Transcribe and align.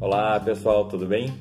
Olá 0.00 0.40
pessoal, 0.40 0.86
tudo 0.86 1.06
bem? 1.06 1.32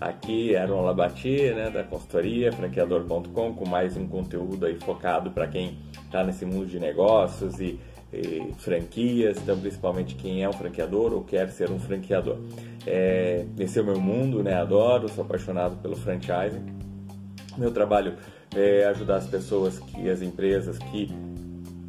Aqui 0.00 0.54
é 0.54 0.60
Aaron 0.60 0.82
Labati, 0.82 1.50
né, 1.52 1.68
da 1.68 1.82
consultoria 1.82 2.52
franqueador.com, 2.52 3.54
com 3.54 3.68
mais 3.68 3.96
um 3.96 4.06
conteúdo 4.06 4.66
aí 4.66 4.78
focado 4.80 5.30
para 5.30 5.48
quem 5.48 5.78
está 6.04 6.22
nesse 6.22 6.44
mundo 6.44 6.66
de 6.66 6.78
negócios 6.78 7.60
e, 7.60 7.78
e, 8.12 8.52
franquias, 8.58 9.38
então 9.42 9.58
principalmente 9.58 10.14
quem 10.14 10.42
é 10.42 10.48
um 10.48 10.52
franqueador 10.52 11.12
ou 11.12 11.24
quer 11.24 11.50
ser 11.50 11.70
um 11.70 11.78
franqueador. 11.78 12.38
É, 12.86 13.44
esse 13.58 13.78
é 13.78 13.82
o 13.82 13.84
meu 13.84 14.00
mundo, 14.00 14.42
né, 14.42 14.54
adoro, 14.54 15.08
sou 15.08 15.24
apaixonado 15.24 15.76
pelo 15.82 15.96
franchising. 15.96 16.64
Meu 17.58 17.72
trabalho 17.72 18.14
é 18.54 18.84
ajudar 18.86 19.16
as 19.16 19.26
pessoas, 19.26 19.78
que 19.78 20.08
as 20.08 20.22
empresas 20.22 20.78
que 20.78 21.08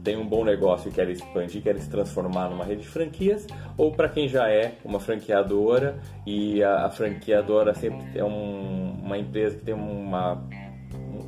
tem 0.04 0.18
um 0.18 0.28
bom 0.28 0.44
negócio 0.44 0.90
e 0.90 0.92
quer 0.92 1.10
expandir, 1.10 1.62
quer 1.62 1.80
se 1.80 1.90
transformar 1.90 2.50
numa 2.50 2.66
rede 2.66 2.82
de 2.82 2.88
franquias, 2.88 3.48
ou 3.78 3.92
para 3.92 4.10
quem 4.10 4.28
já 4.28 4.50
é 4.50 4.76
uma 4.84 5.00
franqueadora 5.00 5.98
e 6.26 6.62
a, 6.62 6.86
a 6.86 6.90
franqueadora 6.90 7.74
sempre 7.74 8.20
é 8.20 8.24
um, 8.24 8.98
uma 9.02 9.18
empresa 9.18 9.58
que 9.58 9.64
tem 9.64 9.74
uma, 9.74 10.44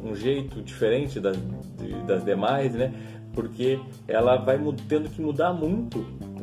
um 0.04 0.13
jeito 0.16 0.62
diferente 0.62 1.20
das, 1.20 1.38
das 2.05 2.23
demais, 2.23 2.73
né? 2.73 2.94
Porque 3.34 3.80
ela 4.08 4.38
vai 4.38 4.59
tendo 4.88 5.10
que 5.10 5.21
mudar 5.21 5.54
muito 5.54 5.99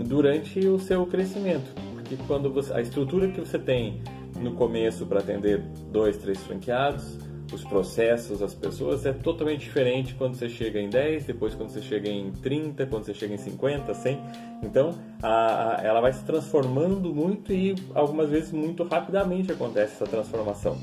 durante 0.07 0.59
o 0.67 0.79
seu 0.79 1.07
crescimento. 1.07 1.73
Porque 1.95 2.17
quando 2.27 2.53
você, 2.53 2.73
a 2.73 2.81
estrutura 2.81 3.29
que 3.29 3.41
você 3.41 3.59
tem 3.59 4.03
no 4.39 4.53
começo 4.53 5.07
para 5.07 5.21
atender 5.21 5.63
dois, 5.91 6.17
três 6.19 6.39
franqueados, 6.41 7.19
os 7.53 7.65
processos, 7.65 8.43
as 8.43 8.55
pessoas, 8.55 9.05
é 9.05 9.13
totalmente 9.13 9.61
diferente 9.61 10.15
quando 10.15 10.35
você 10.35 10.49
chega 10.49 10.81
em 10.81 10.89
10, 10.89 11.25
depois 11.25 11.55
quando 11.55 11.71
você 11.71 11.83
chega 11.83 12.09
em 12.09 12.31
30, 12.31 12.87
quando 12.87 13.05
você 13.05 13.15
chega 13.15 13.35
em 13.35 13.39
50, 13.39 13.93
100. 13.95 14.21
Então, 14.63 14.95
a, 15.23 15.77
a, 15.77 15.83
ela 15.83 16.01
vai 16.01 16.13
se 16.13 16.25
transformando 16.25 17.15
muito 17.15 17.53
e 17.53 17.75
algumas 17.95 18.31
vezes 18.31 18.53
muito 18.53 18.83
rapidamente 18.85 19.53
acontece 19.53 19.95
essa 19.95 20.07
transformação. 20.07 20.77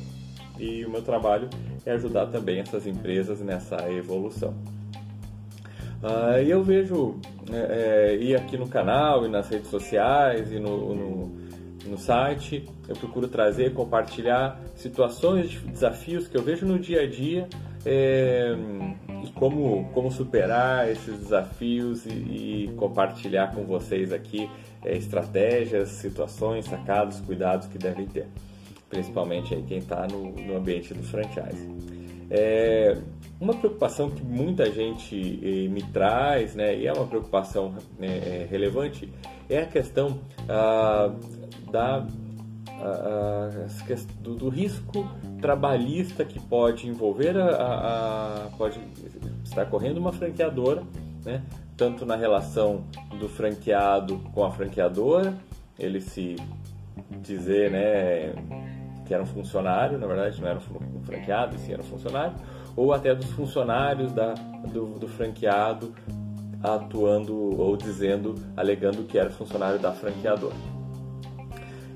E 0.59 0.85
o 0.85 0.89
meu 0.89 1.01
trabalho 1.01 1.49
é 1.85 1.91
ajudar 1.91 2.27
também 2.27 2.59
essas 2.59 2.85
empresas 2.85 3.39
nessa 3.39 3.89
evolução. 3.91 4.53
Uh, 6.03 6.41
e 6.43 6.49
eu 6.49 6.63
vejo, 6.63 7.19
é, 7.51 8.13
é, 8.13 8.17
e 8.17 8.35
aqui 8.35 8.57
no 8.57 8.67
canal, 8.67 9.25
e 9.25 9.29
nas 9.29 9.49
redes 9.49 9.69
sociais, 9.69 10.51
e 10.51 10.59
no, 10.59 10.95
no 10.95 11.48
no 11.85 11.97
site. 11.97 12.65
Eu 12.87 12.95
procuro 12.95 13.27
trazer, 13.27 13.73
compartilhar 13.73 14.59
situações, 14.75 15.53
desafios 15.63 16.27
que 16.27 16.37
eu 16.37 16.41
vejo 16.41 16.65
no 16.65 16.79
dia 16.79 17.01
a 17.01 17.07
dia 17.07 17.47
é, 17.85 18.55
e 19.23 19.29
como, 19.31 19.89
como 19.93 20.11
superar 20.11 20.89
esses 20.89 21.17
desafios 21.17 22.05
e, 22.05 22.09
e 22.09 22.73
compartilhar 22.75 23.53
com 23.53 23.63
vocês 23.65 24.11
aqui 24.11 24.49
é, 24.83 24.95
estratégias, 24.95 25.89
situações, 25.89 26.65
sacados, 26.65 27.19
cuidados 27.21 27.67
que 27.67 27.77
devem 27.77 28.05
ter, 28.05 28.27
principalmente 28.89 29.53
aí 29.53 29.63
quem 29.63 29.77
está 29.77 30.07
no, 30.07 30.31
no 30.31 30.57
ambiente 30.57 30.93
do 30.93 31.03
franchise. 31.03 31.67
É, 32.31 32.97
uma 33.39 33.53
preocupação 33.53 34.09
que 34.09 34.23
muita 34.23 34.69
gente 34.69 35.15
me 35.71 35.81
traz, 35.81 36.55
né, 36.55 36.75
e 36.75 36.85
é 36.85 36.91
uma 36.91 37.07
preocupação 37.07 37.73
eh, 38.01 38.45
relevante, 38.49 39.09
é 39.49 39.59
a 39.59 39.65
questão 39.65 40.19
ah, 40.47 41.09
da, 41.71 42.05
do, 44.21 44.35
do, 44.35 44.49
risco 44.49 45.07
trabalhista 45.41 46.23
que 46.23 46.39
pode 46.39 46.87
envolver 46.87 47.37
a, 47.37 47.47
a, 47.47 48.49
pode 48.57 48.79
estar 49.43 49.65
correndo 49.65 49.97
uma 49.97 50.11
franqueadora, 50.11 50.83
né? 51.25 51.41
tanto 51.75 52.05
na 52.05 52.15
relação 52.15 52.83
do 53.19 53.29
franqueado 53.29 54.19
com 54.33 54.43
a 54.43 54.51
franqueadora, 54.51 55.33
ele 55.77 56.01
se 56.01 56.35
dizer 57.21 57.71
né, 57.71 58.33
que 59.05 59.13
era 59.13 59.23
um 59.23 59.27
funcionário, 59.27 59.97
na 59.97 60.05
verdade 60.05 60.41
não 60.41 60.47
era 60.47 60.59
um 60.59 61.03
franqueado, 61.03 61.57
sim 61.57 61.71
era 61.73 61.81
um 61.81 61.85
funcionário, 61.85 62.33
ou 62.75 62.93
até 62.93 63.15
dos 63.15 63.29
funcionários 63.31 64.11
da, 64.11 64.33
do, 64.73 64.99
do 64.99 65.07
franqueado 65.07 65.93
atuando 66.61 67.33
ou 67.59 67.77
dizendo, 67.77 68.35
alegando 68.55 69.03
que 69.03 69.17
era 69.17 69.29
funcionário 69.29 69.79
da 69.79 69.91
franqueadora. 69.91 70.55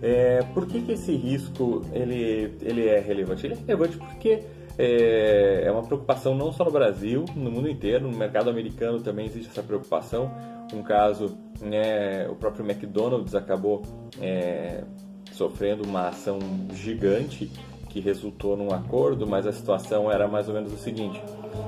É, 0.03 0.43
por 0.53 0.67
que, 0.67 0.81
que 0.81 0.91
esse 0.91 1.15
risco 1.15 1.81
ele, 1.93 2.57
ele 2.61 2.87
é 2.89 2.99
relevante? 2.99 3.47
Ele 3.47 3.53
é 3.53 3.57
relevante 3.57 3.97
porque 3.97 4.43
é, 4.77 5.63
é, 5.65 5.71
uma 5.71 5.81
preocupação 5.81 6.35
não 6.35 6.51
só 6.51 6.65
no 6.65 6.71
Brasil, 6.71 7.23
no 7.33 7.49
mundo 7.49 7.69
inteiro, 7.69 8.11
no 8.11 8.17
mercado 8.17 8.49
americano 8.49 8.99
também 8.99 9.27
existe 9.27 9.49
essa 9.49 9.63
preocupação. 9.63 10.29
Um 10.73 10.83
caso, 10.83 11.37
né, 11.61 12.27
o 12.27 12.35
próprio 12.35 12.69
McDonald's 12.69 13.33
acabou 13.33 13.81
é, 14.19 14.83
sofrendo 15.31 15.87
uma 15.87 16.09
ação 16.09 16.37
gigante 16.73 17.49
que 17.89 18.01
resultou 18.01 18.57
num 18.57 18.73
acordo, 18.73 19.25
mas 19.25 19.47
a 19.47 19.53
situação 19.53 20.11
era 20.11 20.27
mais 20.27 20.49
ou 20.49 20.53
menos 20.53 20.73
o 20.73 20.77
seguinte: 20.77 21.21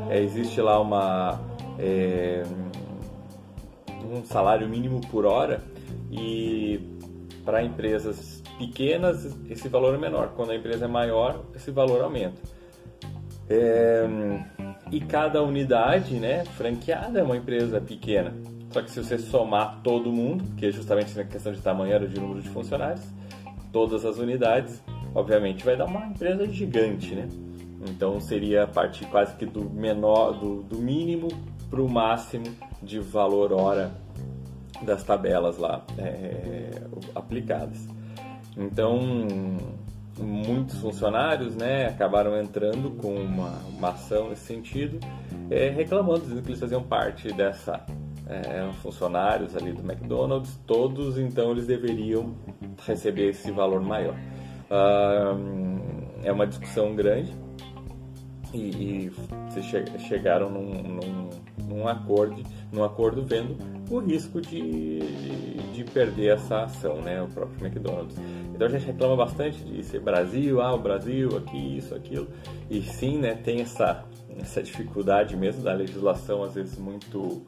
é, 0.10 0.20
existe 0.20 0.60
lá 0.60 0.82
uma 0.82 1.40
é, 1.80 2.44
um 4.12 4.26
salário 4.26 4.68
mínimo 4.68 5.00
por 5.10 5.26
hora 5.26 5.64
e 6.12 6.95
para 7.46 7.64
empresas 7.64 8.42
pequenas, 8.58 9.38
esse 9.50 9.70
valor 9.70 9.94
é 9.94 9.98
menor. 9.98 10.34
Quando 10.36 10.52
a 10.52 10.56
empresa 10.56 10.86
é 10.86 10.88
maior, 10.88 11.46
esse 11.56 11.70
valor 11.70 12.02
aumenta. 12.02 12.42
É, 13.48 14.04
e 14.92 15.00
cada 15.00 15.44
unidade 15.44 16.16
né, 16.16 16.44
franqueada 16.44 17.20
é 17.20 17.24
uma 17.24 17.38
empresa 17.38 17.80
pequena. 17.80 18.34
Só 18.72 18.82
que 18.82 18.92
se 18.92 19.02
você 19.02 19.18
somar 19.18 19.82
todo 19.84 20.12
mundo, 20.12 20.44
que 20.58 20.66
é 20.66 20.72
justamente 20.72 21.16
na 21.16 21.24
questão 21.24 21.54
de 21.54 21.62
tamanho 21.62 22.10
de 22.10 22.20
número 22.20 22.42
de 22.42 22.50
funcionários, 22.50 23.06
todas 23.72 24.04
as 24.04 24.18
unidades, 24.18 24.84
obviamente 25.14 25.64
vai 25.64 25.78
dar 25.78 25.86
uma 25.86 26.08
empresa 26.08 26.46
gigante, 26.48 27.14
né? 27.14 27.30
Então 27.90 28.20
seria 28.20 28.66
partir 28.66 29.06
quase 29.06 29.36
que 29.36 29.46
do 29.46 29.70
menor, 29.70 30.34
do, 30.34 30.64
do 30.64 30.78
mínimo 30.78 31.28
para 31.70 31.82
o 31.82 31.88
máximo 31.88 32.46
de 32.82 33.00
valor 33.00 33.54
hora 33.54 33.92
das 34.84 35.04
tabelas 35.04 35.58
lá 35.58 35.84
é, 35.98 36.82
aplicadas. 37.14 37.88
Então, 38.58 39.00
muitos 40.20 40.80
funcionários 40.80 41.56
né, 41.56 41.88
acabaram 41.88 42.40
entrando 42.40 42.92
com 42.92 43.14
uma, 43.14 43.52
uma 43.78 43.90
ação 43.90 44.30
nesse 44.30 44.46
sentido, 44.46 45.00
é, 45.50 45.70
reclamando, 45.70 46.22
dizendo 46.22 46.42
que 46.42 46.50
eles 46.50 46.60
faziam 46.60 46.84
parte 46.84 47.32
dessa. 47.34 47.86
É, 48.28 48.58
eram 48.58 48.74
funcionários 48.74 49.56
ali 49.56 49.72
do 49.72 49.84
McDonald's, 49.84 50.60
todos 50.66 51.20
então 51.20 51.52
eles 51.52 51.68
deveriam 51.68 52.34
receber 52.84 53.30
esse 53.30 53.52
valor 53.52 53.82
maior. 53.82 54.16
Ah, 54.72 55.36
é 56.24 56.32
uma 56.32 56.48
discussão 56.48 56.96
grande 56.96 57.32
e, 58.52 58.58
e 58.58 59.10
vocês 59.50 59.66
chegaram 60.08 60.50
num, 60.50 60.82
num, 60.82 61.30
num, 61.68 61.88
acordo, 61.88 62.42
num 62.72 62.84
acordo 62.84 63.24
vendo 63.24 63.58
o 63.90 64.00
risco 64.00 64.42
de, 64.42 65.00
de, 65.74 65.84
perder 65.84 66.36
essa 66.36 66.64
ação, 66.64 67.02
né? 67.02 67.22
O 67.22 67.28
próprio 67.28 67.66
McDonald's. 67.66 68.18
Então 68.54 68.68
a 68.68 68.70
gente 68.70 68.86
reclama 68.86 69.16
bastante 69.16 69.64
de 69.64 69.84
ser 69.84 70.00
Brasil, 70.00 70.62
ah, 70.62 70.74
o 70.74 70.80
Brasil, 70.80 71.38
aqui, 71.38 71.78
isso, 71.78 71.94
aquilo. 71.94 72.28
E 72.70 72.82
sim, 72.82 73.18
né, 73.20 73.36
tem 73.36 73.62
essa, 73.62 74.04
essa 74.40 74.64
dificuldade 74.64 75.36
mesmo 75.36 75.64
da 75.64 75.74
legislação, 75.74 76.44
às 76.44 76.56
vezes 76.56 76.78
muito 76.78 77.42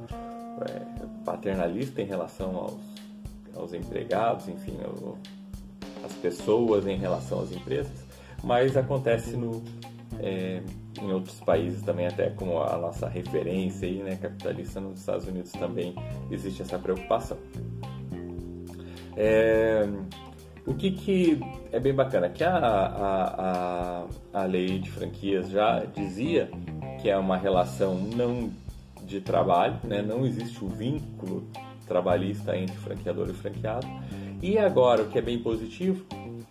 é, 0.62 1.06
paternalista 1.24 2.02
em 2.02 2.06
relação 2.06 2.56
aos, 2.56 2.78
aos 3.56 3.74
empregados, 3.74 4.48
enfim, 4.48 4.78
as 6.04 6.14
pessoas 6.14 6.86
em 6.86 6.98
relação 6.98 7.42
às 7.42 7.52
empresas, 7.52 8.06
mas 8.44 8.78
acontece 8.78 9.36
no, 9.36 9.64
é, 10.20 10.62
em 11.02 11.12
outros 11.12 11.40
países 11.42 11.82
também, 11.84 12.08
até 12.08 12.30
como 12.30 12.62
a 12.62 12.78
nossa 12.78 13.08
referência 13.08 13.88
aí, 13.88 14.02
né, 14.04 14.16
capitalista 14.16 14.80
nos 14.80 15.00
Estados 15.00 15.28
Unidos 15.28 15.52
também 15.52 15.96
existe 16.32 16.62
essa 16.62 16.78
preocupação. 16.80 17.38
É, 19.16 19.88
o 20.66 20.74
que, 20.74 20.92
que 20.92 21.40
é 21.72 21.80
bem 21.80 21.94
bacana, 21.94 22.30
que 22.30 22.44
a, 22.44 22.58
a, 22.58 24.04
a, 24.34 24.42
a 24.42 24.44
lei 24.44 24.80
de 24.80 24.92
franquias 24.92 25.50
já 25.50 25.86
dizia 25.86 26.50
que 27.02 27.10
é 27.10 27.18
uma 27.18 27.38
relação 27.38 27.96
não 27.96 28.52
de 29.06 29.22
trabalho, 29.22 29.78
né, 29.84 30.02
não 30.02 30.26
existe 30.26 30.64
o 30.64 30.68
vínculo 30.68 31.48
trabalhista 31.88 32.56
entre 32.58 32.76
franqueador 32.76 33.30
e 33.30 33.34
franqueado. 33.34 33.88
E 34.42 34.58
agora, 34.58 35.04
o 35.04 35.08
que 35.08 35.18
é 35.18 35.22
bem 35.22 35.40
positivo, 35.40 36.06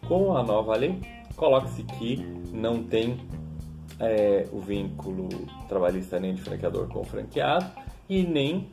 com 0.08 0.36
a 0.36 0.42
nova 0.42 0.74
lei, 0.76 0.98
coloca-se 1.36 1.82
que 1.82 2.16
não 2.52 2.82
tem 2.82 3.18
é, 4.00 4.46
o 4.52 4.60
vínculo 4.60 5.28
trabalhista 5.68 6.18
nem 6.20 6.34
de 6.34 6.42
franqueador 6.42 6.88
com 6.88 7.00
o 7.00 7.04
franqueado 7.04 7.66
e 8.08 8.22
nem 8.22 8.68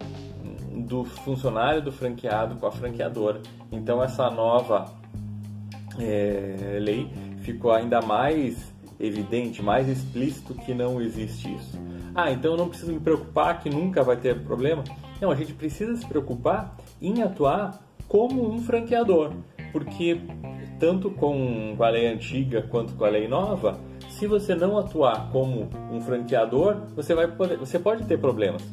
do 0.86 1.04
funcionário 1.04 1.82
do 1.82 1.92
franqueado 1.92 2.56
com 2.56 2.66
a 2.66 2.72
franqueadora. 2.72 3.42
Então 3.72 4.04
essa 4.04 4.30
nova 4.30 4.94
é, 6.00 6.78
lei 6.82 7.10
ficou 7.42 7.72
ainda 7.72 8.02
mais 8.02 8.74
evidente, 9.00 9.62
mais 9.62 9.88
explícito 9.88 10.54
que 10.54 10.74
não 10.74 11.02
existe 11.02 11.54
isso. 11.54 11.80
Ah, 12.16 12.32
então 12.32 12.52
eu 12.52 12.58
não 12.58 12.70
preciso 12.70 12.94
me 12.94 13.00
preocupar 13.00 13.60
que 13.60 13.70
nunca 13.70 14.04
vai 14.04 14.18
ter 14.18 14.40
problema? 14.44 14.84
Não, 15.20 15.32
a 15.32 15.36
gente 15.36 15.54
precisa 15.54 15.96
se 15.96 16.06
preocupar 16.06 16.76
em 17.02 17.22
atuar 17.22 17.82
como 18.08 18.48
um 18.48 18.62
franqueador, 18.62 19.34
porque 19.72 20.20
tanto 20.80 21.10
com 21.10 21.76
a 21.80 21.90
lei 21.90 22.08
antiga 22.08 22.62
quanto 22.62 22.94
com 22.94 23.06
a 23.06 23.10
lei 23.10 23.28
nova, 23.28 23.80
se 24.18 24.28
você 24.28 24.54
não 24.56 24.78
atuar 24.78 25.30
como 25.32 25.70
um 25.92 26.00
franqueador, 26.02 26.78
você, 26.96 27.16
vai 27.16 27.28
poder, 27.28 27.58
você 27.58 27.80
pode 27.80 28.06
ter 28.06 28.20
problemas. 28.20 28.64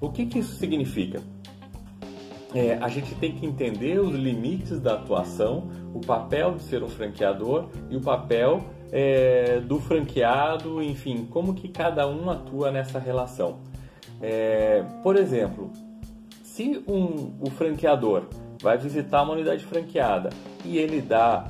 O 0.00 0.10
que, 0.10 0.26
que 0.26 0.38
isso 0.38 0.56
significa? 0.56 1.20
É, 2.54 2.74
a 2.80 2.88
gente 2.88 3.14
tem 3.16 3.32
que 3.32 3.46
entender 3.46 4.00
os 4.00 4.14
limites 4.14 4.80
da 4.80 4.94
atuação, 4.94 5.70
o 5.94 6.00
papel 6.00 6.54
de 6.54 6.62
ser 6.62 6.82
um 6.82 6.88
franqueador 6.88 7.68
e 7.90 7.96
o 7.96 8.00
papel 8.00 8.62
é, 8.90 9.60
do 9.60 9.78
franqueado, 9.78 10.82
enfim, 10.82 11.26
como 11.30 11.54
que 11.54 11.68
cada 11.68 12.08
um 12.08 12.30
atua 12.30 12.70
nessa 12.70 12.98
relação. 12.98 13.58
É, 14.20 14.84
por 15.02 15.16
exemplo, 15.16 15.70
se 16.42 16.82
um, 16.86 17.32
o 17.40 17.50
franqueador 17.50 18.24
vai 18.60 18.78
visitar 18.78 19.22
uma 19.22 19.32
unidade 19.32 19.64
franqueada 19.64 20.30
e 20.64 20.78
ele 20.78 21.00
dá 21.00 21.48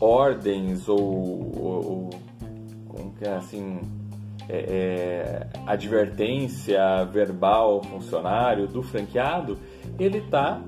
ordens 0.00 0.88
ou, 0.88 0.98
ou 0.98 2.10
assim 3.28 3.80
é, 4.48 4.56
é, 4.58 5.46
advertência 5.66 7.04
verbal 7.04 7.74
ao 7.74 7.84
funcionário 7.84 8.66
do 8.66 8.82
franqueado, 8.82 9.58
ele 9.98 10.18
está 10.18 10.60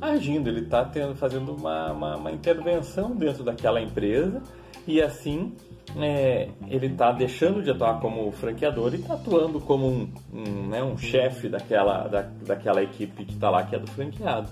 agindo, 0.00 0.48
ele 0.48 0.60
está 0.60 0.90
fazendo 1.14 1.54
uma, 1.54 1.92
uma, 1.92 2.16
uma, 2.16 2.32
intervenção 2.32 3.14
dentro 3.14 3.44
daquela 3.44 3.80
empresa 3.80 4.42
e 4.86 5.00
assim 5.00 5.54
é, 5.96 6.48
ele 6.68 6.86
está 6.86 7.12
deixando 7.12 7.62
de 7.62 7.70
atuar 7.70 8.00
como 8.00 8.30
franqueador 8.32 8.92
e 8.94 8.96
está 8.96 9.14
atuando 9.14 9.60
como 9.60 9.86
um, 9.88 10.12
um, 10.32 10.68
né, 10.68 10.82
um 10.82 10.98
chefe 10.98 11.48
daquela, 11.48 12.08
da, 12.08 12.22
daquela 12.44 12.82
equipe 12.82 13.24
que 13.24 13.34
está 13.34 13.48
lá, 13.48 13.62
que 13.62 13.74
é 13.74 13.78
do 13.78 13.90
franqueado. 13.90 14.50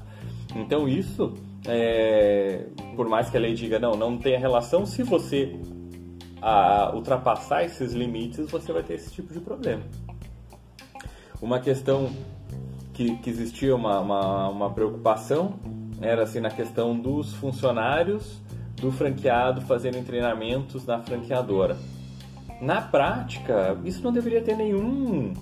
Então 0.55 0.89
isso, 0.89 1.35
é, 1.67 2.67
por 2.97 3.09
mais 3.09 3.29
que 3.29 3.37
a 3.37 3.41
lei 3.41 3.55
diga 3.55 3.79
não, 3.79 3.93
não 3.93 4.17
tem 4.17 4.39
relação, 4.39 4.87
se 4.87 5.03
você 5.03 5.59
a, 6.41 6.93
ultrapassar 6.95 7.65
esses 7.65 7.93
limites, 7.93 8.51
você 8.51 8.73
vai 8.73 8.83
ter 8.83 8.95
esse 8.95 9.11
tipo 9.11 9.33
de 9.33 9.41
problema. 9.41 9.83
Uma 11.41 11.59
questão 11.59 12.11
que, 12.93 13.17
que 13.19 13.31
existia 13.31 13.75
uma, 13.75 14.01
uma, 14.01 14.49
uma 14.49 14.71
preocupação 14.71 15.55
era 16.01 16.23
assim 16.23 16.41
na 16.41 16.51
questão 16.51 16.99
dos 16.99 17.35
funcionários 17.35 18.41
do 18.81 18.91
franqueado 18.91 19.61
fazendo 19.63 20.05
treinamentos 20.05 20.87
na 20.87 21.01
franqueadora. 21.01 21.77
Na 22.61 22.81
prática, 22.81 23.79
isso 23.85 24.03
não 24.03 24.13
deveria 24.13 24.43
ter 24.43 24.57
nenhum, 24.57 25.33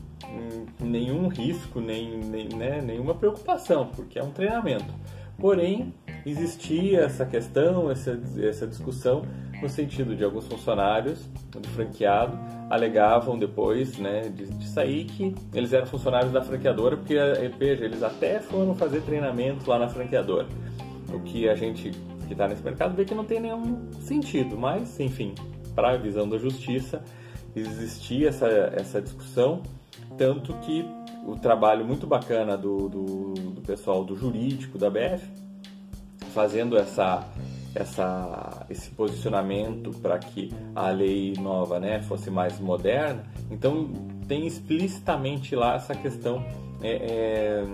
nenhum 0.80 1.28
risco, 1.28 1.80
nem, 1.80 2.18
nem 2.18 2.48
né, 2.48 2.80
nenhuma 2.80 3.14
preocupação, 3.14 3.86
porque 3.86 4.18
é 4.18 4.22
um 4.22 4.30
treinamento. 4.30 4.92
Porém, 5.38 5.94
existia 6.30 7.00
essa 7.00 7.24
questão, 7.24 7.90
essa, 7.90 8.18
essa 8.40 8.66
discussão 8.66 9.22
no 9.60 9.68
sentido 9.68 10.14
de 10.14 10.22
alguns 10.22 10.46
funcionários 10.46 11.26
do 11.50 11.68
franqueado 11.68 12.38
alegavam 12.70 13.38
depois 13.38 13.98
né, 13.98 14.28
de, 14.28 14.46
de, 14.46 14.68
sair 14.68 15.04
que 15.04 15.34
eles 15.52 15.72
eram 15.72 15.86
funcionários 15.86 16.30
da 16.30 16.42
franqueadora, 16.42 16.96
porque 16.96 17.14
veja, 17.58 17.84
eles 17.84 18.02
até 18.02 18.40
foram 18.40 18.74
fazer 18.74 19.00
treinamento 19.02 19.68
lá 19.68 19.78
na 19.78 19.88
franqueadora. 19.88 20.46
O 21.12 21.20
que 21.20 21.48
a 21.48 21.54
gente 21.54 21.90
que 22.26 22.34
está 22.34 22.46
nesse 22.46 22.62
mercado 22.62 22.94
vê 22.94 23.04
que 23.04 23.14
não 23.14 23.24
tem 23.24 23.40
nenhum 23.40 23.90
sentido, 24.00 24.56
mas 24.56 25.00
enfim, 25.00 25.34
para 25.74 25.92
a 25.92 25.96
visão 25.96 26.28
da 26.28 26.36
justiça 26.36 27.02
existia 27.56 28.28
essa, 28.28 28.46
essa 28.46 29.00
discussão, 29.00 29.62
tanto 30.16 30.52
que 30.58 30.84
o 31.26 31.36
trabalho 31.36 31.84
muito 31.84 32.06
bacana 32.06 32.56
do, 32.56 32.88
do, 32.88 33.32
do 33.34 33.60
pessoal 33.62 34.04
do 34.04 34.14
jurídico 34.14 34.78
da 34.78 34.90
BF, 34.90 35.26
fazendo 36.38 36.78
essa, 36.78 37.26
essa, 37.74 38.64
esse 38.70 38.90
posicionamento 38.90 39.90
para 40.00 40.16
que 40.20 40.54
a 40.72 40.88
lei 40.90 41.34
nova 41.36 41.80
né, 41.80 42.00
fosse 42.02 42.30
mais 42.30 42.60
moderna. 42.60 43.24
Então, 43.50 43.90
tem 44.28 44.46
explicitamente 44.46 45.56
lá 45.56 45.74
essa 45.74 45.96
questão 45.96 46.46
é, 46.80 46.92
é, 46.92 47.64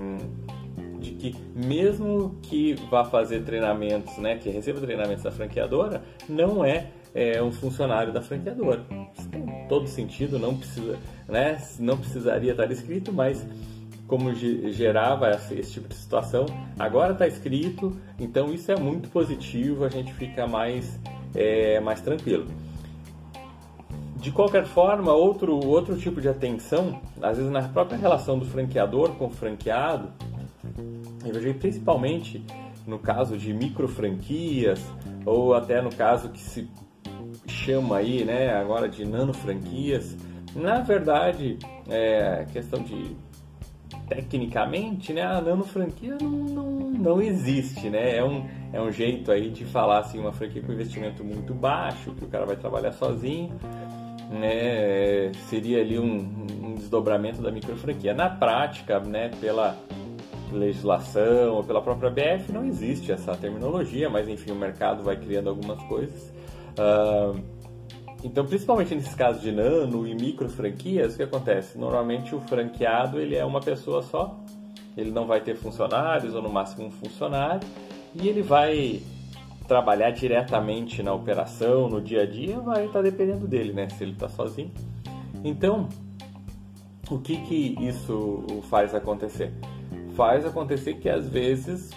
de 0.98 1.10
que, 1.10 1.36
mesmo 1.54 2.38
que 2.40 2.72
vá 2.90 3.04
fazer 3.04 3.44
treinamentos, 3.44 4.16
né, 4.16 4.38
que 4.38 4.48
receba 4.48 4.80
treinamentos 4.80 5.24
da 5.24 5.30
franqueadora, 5.30 6.02
não 6.26 6.64
é, 6.64 6.86
é 7.14 7.42
um 7.42 7.52
funcionário 7.52 8.14
da 8.14 8.22
franqueadora. 8.22 8.82
Isso 9.14 9.28
tem 9.28 9.44
todo 9.68 9.86
sentido, 9.86 10.38
não 10.38 10.56
precisa, 10.56 10.98
né, 11.28 11.60
não 11.78 11.98
precisaria 11.98 12.52
estar 12.52 12.72
escrito, 12.72 13.12
mas 13.12 13.46
como 14.06 14.34
gerava 14.34 15.30
esse 15.30 15.72
tipo 15.72 15.88
de 15.88 15.94
situação, 15.94 16.46
agora 16.78 17.12
está 17.12 17.26
escrito, 17.26 17.96
então 18.18 18.52
isso 18.52 18.70
é 18.70 18.76
muito 18.76 19.08
positivo, 19.08 19.84
a 19.84 19.88
gente 19.88 20.12
fica 20.12 20.46
mais, 20.46 21.00
é, 21.34 21.80
mais 21.80 22.00
tranquilo. 22.00 22.46
De 24.16 24.30
qualquer 24.30 24.64
forma, 24.64 25.12
outro, 25.12 25.54
outro 25.66 25.96
tipo 25.96 26.20
de 26.20 26.28
atenção, 26.28 27.00
às 27.20 27.36
vezes 27.36 27.52
na 27.52 27.62
própria 27.68 27.98
relação 27.98 28.38
do 28.38 28.44
franqueador 28.44 29.10
com 29.12 29.26
o 29.26 29.30
franqueado, 29.30 30.10
eu 31.24 31.32
vejo 31.32 31.54
principalmente 31.54 32.44
no 32.86 32.98
caso 32.98 33.36
de 33.36 33.52
micro 33.52 33.88
franquias 33.88 34.80
ou 35.24 35.54
até 35.54 35.80
no 35.80 35.90
caso 35.94 36.28
que 36.28 36.40
se 36.40 36.68
chama 37.46 37.98
aí, 37.98 38.24
né, 38.24 38.54
agora 38.54 38.88
de 38.88 39.04
nano 39.04 39.32
franquias. 39.32 40.16
Na 40.54 40.80
verdade, 40.80 41.58
é 41.88 42.46
questão 42.52 42.82
de 42.82 43.16
tecnicamente, 44.08 45.12
né, 45.12 45.22
a 45.22 45.40
nano 45.40 45.64
franquia 45.64 46.16
não, 46.20 46.30
não, 46.30 46.70
não 46.90 47.22
existe, 47.22 47.88
né? 47.88 48.16
É 48.16 48.24
um, 48.24 48.46
é 48.72 48.80
um 48.80 48.90
jeito 48.90 49.30
aí 49.32 49.50
de 49.50 49.64
falar 49.64 50.00
assim, 50.00 50.18
uma 50.18 50.32
franquia 50.32 50.62
com 50.62 50.72
investimento 50.72 51.24
muito 51.24 51.54
baixo, 51.54 52.12
que 52.12 52.24
o 52.24 52.28
cara 52.28 52.44
vai 52.44 52.56
trabalhar 52.56 52.92
sozinho, 52.92 53.52
né? 54.30 55.32
Seria 55.48 55.80
ali 55.80 55.98
um, 55.98 56.46
um 56.62 56.74
desdobramento 56.74 57.40
da 57.40 57.50
micro 57.50 57.76
franquia. 57.76 58.12
Na 58.14 58.28
prática, 58.28 59.00
né, 59.00 59.30
pela 59.40 59.76
legislação 60.52 61.54
ou 61.54 61.64
pela 61.64 61.80
própria 61.82 62.10
BF 62.10 62.52
não 62.52 62.64
existe 62.64 63.10
essa 63.10 63.34
terminologia, 63.36 64.08
mas 64.08 64.28
enfim, 64.28 64.52
o 64.52 64.54
mercado 64.54 65.02
vai 65.02 65.16
criando 65.16 65.48
algumas 65.48 65.82
coisas. 65.84 66.32
Uh, 66.78 67.53
então, 68.24 68.46
principalmente 68.46 68.94
nesses 68.94 69.14
casos 69.14 69.42
de 69.42 69.52
nano 69.52 70.08
e 70.08 70.14
micro 70.14 70.48
franquias, 70.48 71.12
o 71.12 71.16
que 71.18 71.22
acontece? 71.22 71.76
Normalmente 71.76 72.34
o 72.34 72.40
franqueado 72.40 73.20
ele 73.20 73.36
é 73.36 73.44
uma 73.44 73.60
pessoa 73.60 74.02
só, 74.02 74.40
ele 74.96 75.10
não 75.10 75.26
vai 75.26 75.42
ter 75.42 75.54
funcionários 75.54 76.34
ou 76.34 76.40
no 76.40 76.48
máximo 76.48 76.86
um 76.86 76.90
funcionário 76.90 77.68
e 78.14 78.26
ele 78.26 78.40
vai 78.40 79.02
trabalhar 79.68 80.10
diretamente 80.10 81.02
na 81.02 81.12
operação, 81.12 81.88
no 81.90 82.00
dia 82.00 82.22
a 82.22 82.26
dia, 82.26 82.58
vai 82.60 82.86
estar 82.86 83.00
tá 83.00 83.02
dependendo 83.02 83.46
dele, 83.46 83.74
né? 83.74 83.90
Se 83.90 84.02
ele 84.02 84.12
está 84.12 84.28
sozinho. 84.28 84.72
Então, 85.44 85.90
o 87.10 87.18
que 87.18 87.36
que 87.42 87.76
isso 87.78 88.42
faz 88.70 88.94
acontecer? 88.94 89.52
Faz 90.14 90.46
acontecer 90.46 90.94
que 90.94 91.10
às 91.10 91.28
vezes 91.28 91.90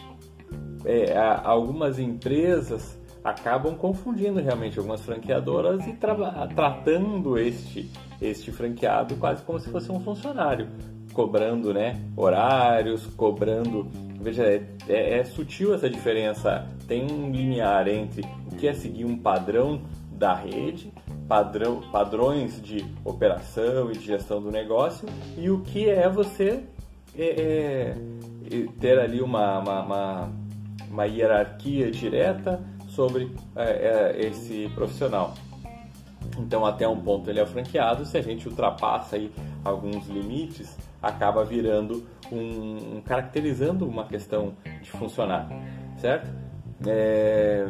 é, 0.84 1.18
algumas 1.18 2.00
empresas 2.00 2.97
acabam 3.28 3.76
confundindo 3.76 4.40
realmente 4.40 4.80
algumas 4.80 5.02
franqueadoras 5.02 5.86
e 5.86 5.92
tra 5.94 6.16
tratando 6.48 7.38
este, 7.38 7.92
este 8.22 8.54
franqueado 8.54 9.18
quase 9.18 9.44
como 9.44 9.60
se 9.60 9.70
fosse 9.70 9.92
um 9.92 10.00
funcionário, 10.00 10.70
cobrando 11.12 11.74
né, 11.74 12.00
horários, 12.16 13.06
cobrando. 13.18 13.86
Veja, 14.20 14.44
é, 14.44 14.66
é, 14.88 15.20
é 15.20 15.24
sutil 15.26 15.74
essa 15.74 15.90
diferença. 15.90 16.66
Tem 16.88 17.04
um 17.04 17.30
linear 17.30 17.88
entre 17.90 18.24
o 18.50 18.56
que 18.56 18.66
é 18.66 18.74
seguir 18.74 19.04
um 19.04 19.18
padrão 19.18 19.82
da 20.10 20.34
rede, 20.34 20.92
padrão, 21.28 21.82
padrões 21.92 22.62
de 22.62 22.86
operação 23.04 23.92
e 23.92 23.98
de 23.98 24.06
gestão 24.06 24.42
do 24.42 24.50
negócio, 24.50 25.08
e 25.38 25.50
o 25.50 25.60
que 25.60 25.90
é 25.90 26.08
você 26.08 26.64
é, 27.16 27.26
é, 27.26 27.96
ter 28.80 28.98
ali 28.98 29.22
uma, 29.22 29.60
uma, 29.60 29.82
uma, 29.84 30.32
uma 30.90 31.06
hierarquia 31.06 31.92
direta 31.92 32.77
sobre 32.98 33.32
é, 33.56 34.16
é, 34.18 34.28
esse 34.28 34.68
profissional. 34.74 35.36
Então, 36.40 36.66
até 36.66 36.88
um 36.88 37.00
ponto 37.00 37.30
ele 37.30 37.40
é 37.40 37.46
franqueado, 37.46 38.04
se 38.04 38.18
a 38.18 38.22
gente 38.22 38.50
ultrapassa 38.50 39.16
aí 39.16 39.32
alguns 39.64 40.08
limites, 40.08 40.76
acaba 41.00 41.46
virando 41.46 42.08
um, 42.32 42.98
um 42.98 43.02
caracterizando 43.06 43.88
uma 43.88 44.06
questão 44.06 44.56
de 44.82 44.90
funcionar, 44.90 45.48
certo? 45.98 46.28
É, 46.88 47.68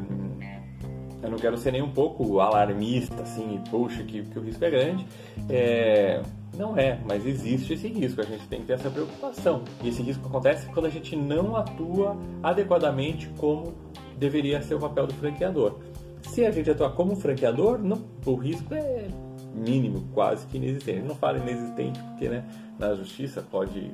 eu 1.22 1.30
não 1.30 1.38
quero 1.38 1.58
ser 1.58 1.74
nem 1.74 1.82
um 1.82 1.92
pouco 1.92 2.40
alarmista, 2.40 3.22
assim, 3.22 3.62
puxa, 3.70 4.04
que, 4.04 4.24
que 4.24 4.40
o 4.40 4.42
risco 4.42 4.64
é 4.64 4.70
grande. 4.70 5.06
É, 5.50 6.22
não 6.58 6.78
é, 6.78 7.00
mas 7.08 7.26
existe 7.26 7.74
esse 7.74 7.88
risco, 7.88 8.22
a 8.22 8.24
gente 8.24 8.48
tem 8.48 8.62
que 8.62 8.68
ter 8.68 8.74
essa 8.74 8.90
preocupação. 8.90 9.64
E 9.84 9.90
esse 9.90 10.02
risco 10.02 10.28
acontece 10.28 10.68
quando 10.68 10.88
a 10.88 10.90
gente 10.90 11.16
não 11.16 11.56
atua 11.56 12.18
adequadamente 12.42 13.30
como 13.38 13.74
deveria 14.18 14.62
ser 14.62 14.76
o 14.76 14.80
papel 14.80 15.08
do 15.08 15.14
franqueador. 15.14 15.76
se 16.24 16.46
a 16.46 16.52
gente 16.52 16.70
atuar 16.70 16.92
como 16.92 17.16
franqueador, 17.16 17.78
não, 17.78 18.04
o 18.26 18.36
risco 18.36 18.74
é 18.74 19.08
mínimo, 19.54 20.08
quase 20.14 20.46
que 20.48 20.58
inexistente. 20.58 21.02
Não 21.02 21.16
falo 21.16 21.38
inexistente 21.38 22.00
porque 22.04 22.28
né, 22.28 22.44
na 22.78 22.96
justiça 22.96 23.42
pode 23.42 23.92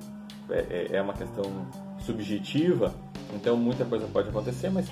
é, 0.49 0.87
é, 0.93 0.95
é 0.97 1.01
uma 1.01 1.13
questão 1.13 1.43
subjetiva, 1.99 2.93
então 3.33 3.55
muita 3.55 3.85
coisa 3.85 4.07
pode 4.07 4.29
acontecer, 4.29 4.69
mas 4.69 4.89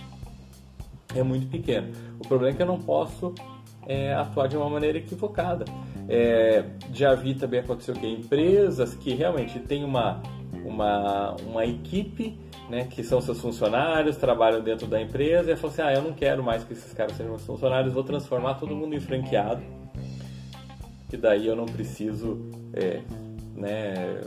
é 1.16 1.24
muito 1.24 1.48
pequeno. 1.48 1.92
O 2.20 2.28
problema 2.28 2.54
é 2.54 2.56
que 2.56 2.62
eu 2.62 2.68
não 2.68 2.80
posso 2.80 3.34
é, 3.86 4.14
atuar 4.14 4.48
de 4.48 4.56
uma 4.56 4.70
maneira 4.70 4.98
equivocada. 4.98 5.66
É, 6.10 6.66
já 6.94 7.14
vi 7.16 7.34
também 7.34 7.60
acontecer 7.60 7.92
o 7.92 7.96
que 7.96 8.08
empresas 8.08 8.94
que 8.94 9.14
realmente 9.14 9.60
têm 9.60 9.84
uma, 9.84 10.22
uma, 10.66 11.36
uma 11.48 11.66
equipe 11.66 12.38
né, 12.70 12.88
que 12.90 13.04
são 13.04 13.20
seus 13.20 13.40
funcionários, 13.40 14.18
trabalham 14.18 14.62
dentro 14.62 14.88
da 14.88 15.02
empresa 15.02 15.52
e 15.52 15.56
falam 15.56 15.74
assim, 15.74 15.82
ah, 15.82 15.94
eu 15.94 16.02
não 16.02 16.14
quero 16.14 16.42
mais 16.42 16.64
que 16.64 16.72
esses 16.72 16.94
caras 16.94 17.14
sejam 17.14 17.32
meus 17.32 17.46
funcionários, 17.46 17.94
vou 17.94 18.04
transformar 18.04 18.56
todo 18.56 18.74
mundo 18.74 18.96
em 18.96 19.00
franqueado, 19.00 19.62
que 21.10 21.18
daí 21.18 21.48
eu 21.48 21.56
não 21.56 21.66
preciso 21.66 22.50
é, 22.74 23.02
né, 23.56 24.22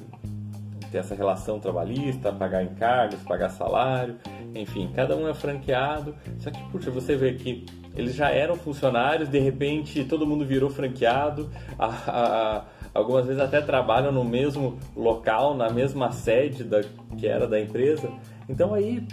ter 0.93 0.99
essa 0.99 1.15
relação 1.15 1.59
trabalhista, 1.59 2.31
pagar 2.31 2.63
encargos, 2.63 3.21
pagar 3.23 3.49
salário, 3.49 4.17
enfim, 4.55 4.91
cada 4.95 5.17
um 5.17 5.27
é 5.27 5.35
franqueado. 5.35 6.15
Só 6.39 6.51
que, 6.51 6.63
puxa, 6.71 6.91
você 6.91 7.17
vê 7.17 7.33
que 7.33 7.67
eles 7.97 8.15
já 8.15 8.31
eram 8.31 8.57
funcionários, 8.57 9.29
de 9.29 9.39
repente 9.39 10.05
todo 10.05 10.27
mundo 10.27 10.45
virou 10.45 10.71
franqueado, 10.71 11.51
a, 11.79 11.87
a, 11.87 12.65
algumas 12.93 13.27
vezes 13.27 13.41
até 13.41 13.61
trabalham 13.61 14.13
no 14.13 14.25
mesmo 14.25 14.79
local, 14.97 15.55
na 15.55 15.71
mesma 15.71 16.11
sede 16.13 16.65
da, 16.65 16.83
que 17.17 17.27
era 17.27 17.47
da 17.47 17.61
empresa. 17.61 18.11
Então 18.49 18.75
aí 18.75 19.07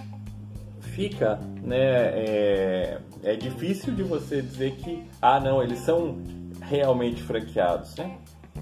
fica, 0.79 1.39
né, 1.61 1.77
é, 1.77 2.97
é 3.23 3.35
difícil 3.35 3.93
de 3.93 4.03
você 4.03 4.41
dizer 4.41 4.71
que, 4.75 5.03
ah 5.21 5.39
não, 5.39 5.61
eles 5.61 5.79
são 5.79 6.17
realmente 6.61 7.21
franqueados, 7.21 7.95
né? 7.95 8.17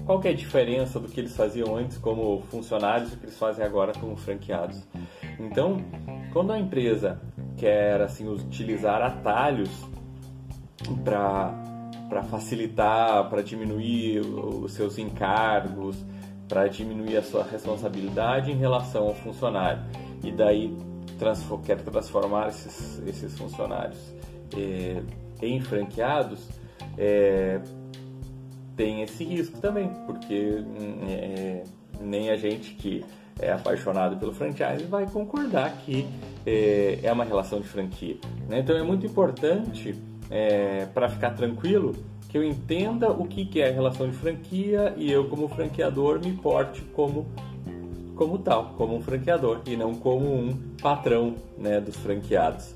Qual 0.06 0.20
que 0.20 0.28
é 0.28 0.30
a 0.30 0.34
diferença 0.34 0.98
do 0.98 1.08
que 1.08 1.20
eles 1.20 1.36
faziam 1.36 1.76
antes 1.76 1.98
como 1.98 2.42
funcionários 2.50 3.12
e 3.12 3.14
o 3.14 3.18
que 3.18 3.26
eles 3.26 3.38
fazem 3.38 3.64
agora 3.64 3.92
como 3.92 4.16
franqueados? 4.16 4.82
Então, 5.38 5.84
quando 6.32 6.52
a 6.52 6.58
empresa 6.58 7.20
quer 7.56 8.00
assim 8.00 8.26
utilizar 8.28 9.02
atalhos 9.02 9.70
para 11.04 12.22
facilitar, 12.30 13.28
para 13.28 13.42
diminuir 13.42 14.20
os 14.20 14.72
seus 14.72 14.98
encargos, 14.98 15.96
para 16.48 16.66
diminuir 16.68 17.16
a 17.16 17.22
sua 17.22 17.44
responsabilidade 17.44 18.50
em 18.50 18.56
relação 18.56 19.06
ao 19.06 19.14
funcionário, 19.14 19.82
e 20.22 20.32
daí 20.32 20.76
quer 21.64 21.80
transformar 21.82 22.48
esses, 22.48 23.00
esses 23.06 23.36
funcionários 23.36 23.98
eh, 24.56 25.02
em 25.42 25.60
franqueados, 25.60 26.48
eh, 26.96 27.60
tem 28.76 29.02
esse 29.02 29.22
risco 29.24 29.60
também, 29.60 29.90
porque 30.06 30.64
é, 31.06 31.64
nem 32.00 32.30
a 32.30 32.36
gente 32.36 32.72
que 32.74 33.04
é 33.38 33.52
apaixonado 33.52 34.16
pelo 34.16 34.32
franchise 34.32 34.84
vai 34.88 35.06
concordar 35.06 35.70
que 35.84 36.06
é, 36.46 36.98
é 37.02 37.12
uma 37.12 37.24
relação 37.24 37.60
de 37.60 37.68
franquia. 37.68 38.16
Né? 38.48 38.60
Então 38.60 38.74
é 38.76 38.82
muito 38.82 39.04
importante, 39.04 39.94
é, 40.30 40.86
para 40.94 41.08
ficar 41.08 41.30
tranquilo, 41.30 41.94
que 42.28 42.38
eu 42.38 42.44
entenda 42.44 43.10
o 43.10 43.26
que, 43.26 43.44
que 43.44 43.60
é 43.60 43.68
a 43.68 43.72
relação 43.72 44.08
de 44.08 44.16
franquia 44.16 44.94
e 44.96 45.10
eu, 45.10 45.28
como 45.28 45.48
franqueador, 45.48 46.20
me 46.24 46.32
porte 46.32 46.80
como, 46.94 47.26
como 48.14 48.38
tal, 48.38 48.74
como 48.76 48.96
um 48.96 49.02
franqueador 49.02 49.62
e 49.66 49.76
não 49.76 49.94
como 49.94 50.32
um 50.32 50.56
patrão 50.80 51.34
né, 51.58 51.80
dos 51.80 51.96
franqueados. 51.96 52.74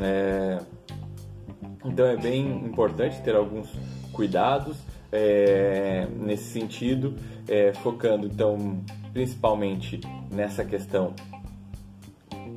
É, 0.00 0.58
então 1.84 2.06
é 2.06 2.16
bem 2.16 2.46
importante 2.64 3.20
ter 3.22 3.36
alguns 3.36 3.68
cuidados 4.12 4.78
é, 5.12 6.08
nesse 6.18 6.44
sentido, 6.44 7.14
é, 7.46 7.72
focando 7.74 8.26
então 8.26 8.80
principalmente 9.12 10.00
nessa 10.30 10.64
questão 10.64 11.14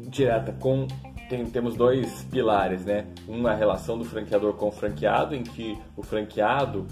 direta 0.08 0.52
com 0.52 0.88
tem, 1.30 1.46
temos 1.46 1.76
dois 1.76 2.24
pilares, 2.24 2.84
né? 2.84 3.06
Um 3.28 3.46
a 3.48 3.54
relação 3.54 3.98
do 3.98 4.04
franqueador 4.04 4.54
com 4.54 4.68
o 4.68 4.72
franqueado, 4.72 5.36
em 5.36 5.44
que 5.44 5.78
o 5.96 6.02
franqueado 6.02 6.88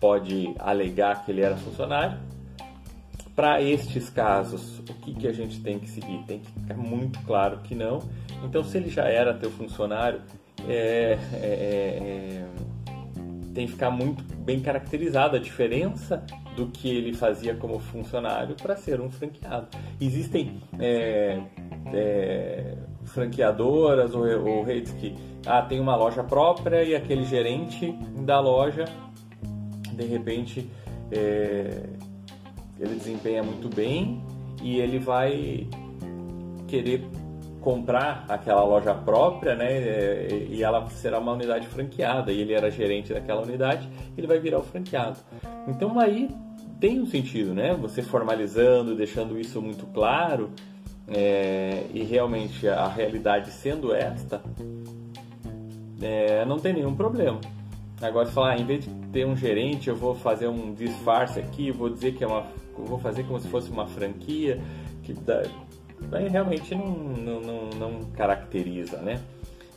pode 0.00 0.54
alegar 0.58 1.24
que 1.24 1.30
ele 1.30 1.42
era 1.42 1.56
funcionário. 1.56 2.18
Para 3.36 3.60
estes 3.60 4.08
casos, 4.08 4.78
o 4.78 4.94
que, 4.94 5.14
que 5.14 5.28
a 5.28 5.32
gente 5.32 5.60
tem 5.60 5.78
que 5.78 5.88
seguir? 5.88 6.22
Tem 6.26 6.38
que 6.38 6.50
ficar 6.50 6.74
muito 6.74 7.20
claro 7.20 7.58
que 7.58 7.74
não. 7.74 8.00
Então, 8.44 8.64
se 8.64 8.76
ele 8.76 8.88
já 8.88 9.04
era 9.04 9.34
teu 9.34 9.50
funcionário, 9.50 10.22
é, 10.68 11.18
é, 11.32 11.42
é, 11.42 12.44
tem 13.52 13.66
que 13.66 13.72
ficar 13.72 13.90
muito 13.90 14.22
bem 14.36 14.60
caracterizada 14.60 15.36
a 15.36 15.40
diferença 15.40 16.24
do 16.56 16.68
que 16.68 16.88
ele 16.88 17.12
fazia 17.12 17.54
como 17.54 17.78
funcionário 17.78 18.54
para 18.54 18.76
ser 18.76 19.00
um 19.00 19.10
franqueado. 19.10 19.68
Existem 20.00 20.60
é, 20.78 21.40
é, 21.92 22.76
franqueadoras 23.14 24.14
ou, 24.14 24.24
ou 24.46 24.62
redes 24.64 24.92
que 24.92 25.14
ah, 25.46 25.62
tem 25.62 25.80
uma 25.80 25.94
loja 25.94 26.22
própria 26.22 26.82
e 26.82 26.94
aquele 26.94 27.24
gerente 27.24 27.92
da 28.24 28.40
loja, 28.40 28.84
de 29.92 30.04
repente, 30.04 30.68
é, 31.12 31.84
ele 32.78 32.94
desempenha 32.96 33.42
muito 33.42 33.68
bem 33.74 34.22
e 34.62 34.80
ele 34.80 34.98
vai 34.98 35.66
querer 36.66 37.06
comprar 37.60 38.26
aquela 38.28 38.62
loja 38.62 38.94
própria, 38.94 39.54
né? 39.54 40.28
E 40.50 40.62
ela 40.62 40.86
será 40.90 41.18
uma 41.18 41.32
unidade 41.32 41.66
franqueada. 41.66 42.30
E 42.30 42.40
ele 42.40 42.52
era 42.52 42.70
gerente 42.70 43.12
daquela 43.12 43.42
unidade, 43.42 43.88
ele 44.18 44.26
vai 44.26 44.38
virar 44.38 44.58
o 44.58 44.62
franqueado. 44.62 45.18
Então 45.66 45.98
aí 45.98 46.28
tem 46.78 47.00
um 47.00 47.06
sentido, 47.06 47.54
né? 47.54 47.74
Você 47.80 48.02
formalizando, 48.02 48.94
deixando 48.94 49.38
isso 49.38 49.62
muito 49.62 49.86
claro 49.86 50.50
é, 51.08 51.86
e 51.92 52.02
realmente 52.02 52.66
a 52.68 52.88
realidade 52.88 53.50
sendo 53.50 53.94
esta, 53.94 54.42
é, 56.00 56.44
não 56.44 56.58
tem 56.58 56.72
nenhum 56.74 56.94
problema. 56.94 57.40
Agora, 58.00 58.26
falar, 58.26 58.52
ah, 58.52 58.58
em 58.58 58.64
vez 58.64 58.84
de 58.84 58.90
ter 59.12 59.24
um 59.26 59.36
gerente, 59.36 59.88
eu 59.88 59.96
vou 59.96 60.14
fazer 60.14 60.48
um 60.48 60.74
disfarce 60.74 61.38
aqui, 61.38 61.70
vou 61.70 61.88
dizer 61.88 62.14
que 62.14 62.24
é 62.24 62.26
uma, 62.26 62.44
vou 62.76 62.98
fazer 62.98 63.24
como 63.24 63.38
se 63.40 63.48
fosse 63.48 63.70
uma 63.70 63.86
franquia, 63.86 64.60
que 65.02 65.12
dá, 65.12 65.42
aí 66.12 66.28
realmente 66.28 66.74
não, 66.74 66.90
não, 66.90 67.40
não, 67.40 67.70
não 67.70 68.04
caracteriza, 68.12 68.98
né? 68.98 69.20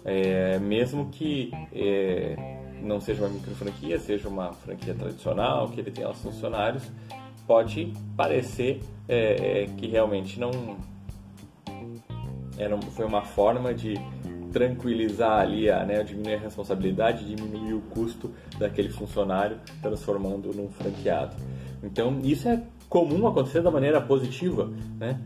É, 0.03 0.57
mesmo 0.59 1.09
que 1.09 1.51
é, 1.73 2.35
não 2.81 2.99
seja 2.99 3.23
uma 3.23 3.29
micro 3.29 3.53
franquia, 3.55 3.99
seja 3.99 4.27
uma 4.27 4.53
franquia 4.53 4.93
tradicional, 4.93 5.69
que 5.69 5.79
ele 5.79 5.91
tenha 5.91 6.09
os 6.09 6.21
funcionários, 6.21 6.83
pode 7.45 7.93
parecer 8.15 8.81
é, 9.07 9.63
é 9.63 9.65
que 9.65 9.87
realmente 9.87 10.39
não 10.39 10.77
era, 12.57 12.77
foi 12.77 13.05
uma 13.05 13.21
forma 13.21 13.73
de 13.73 13.95
tranquilizar 14.51 15.41
ali, 15.41 15.69
a, 15.69 15.85
né, 15.85 16.03
diminuir 16.03 16.35
a 16.35 16.39
responsabilidade, 16.39 17.25
diminuir 17.25 17.73
o 17.73 17.81
custo 17.81 18.31
daquele 18.57 18.89
funcionário, 18.89 19.59
transformando 19.81 20.53
num 20.53 20.69
franqueado. 20.69 21.35
Então 21.83 22.19
isso 22.23 22.47
é 22.47 22.61
comum 22.89 23.27
acontecer 23.27 23.61
da 23.61 23.69
maneira 23.69 24.01
positiva, 24.01 24.71
né? 24.97 25.19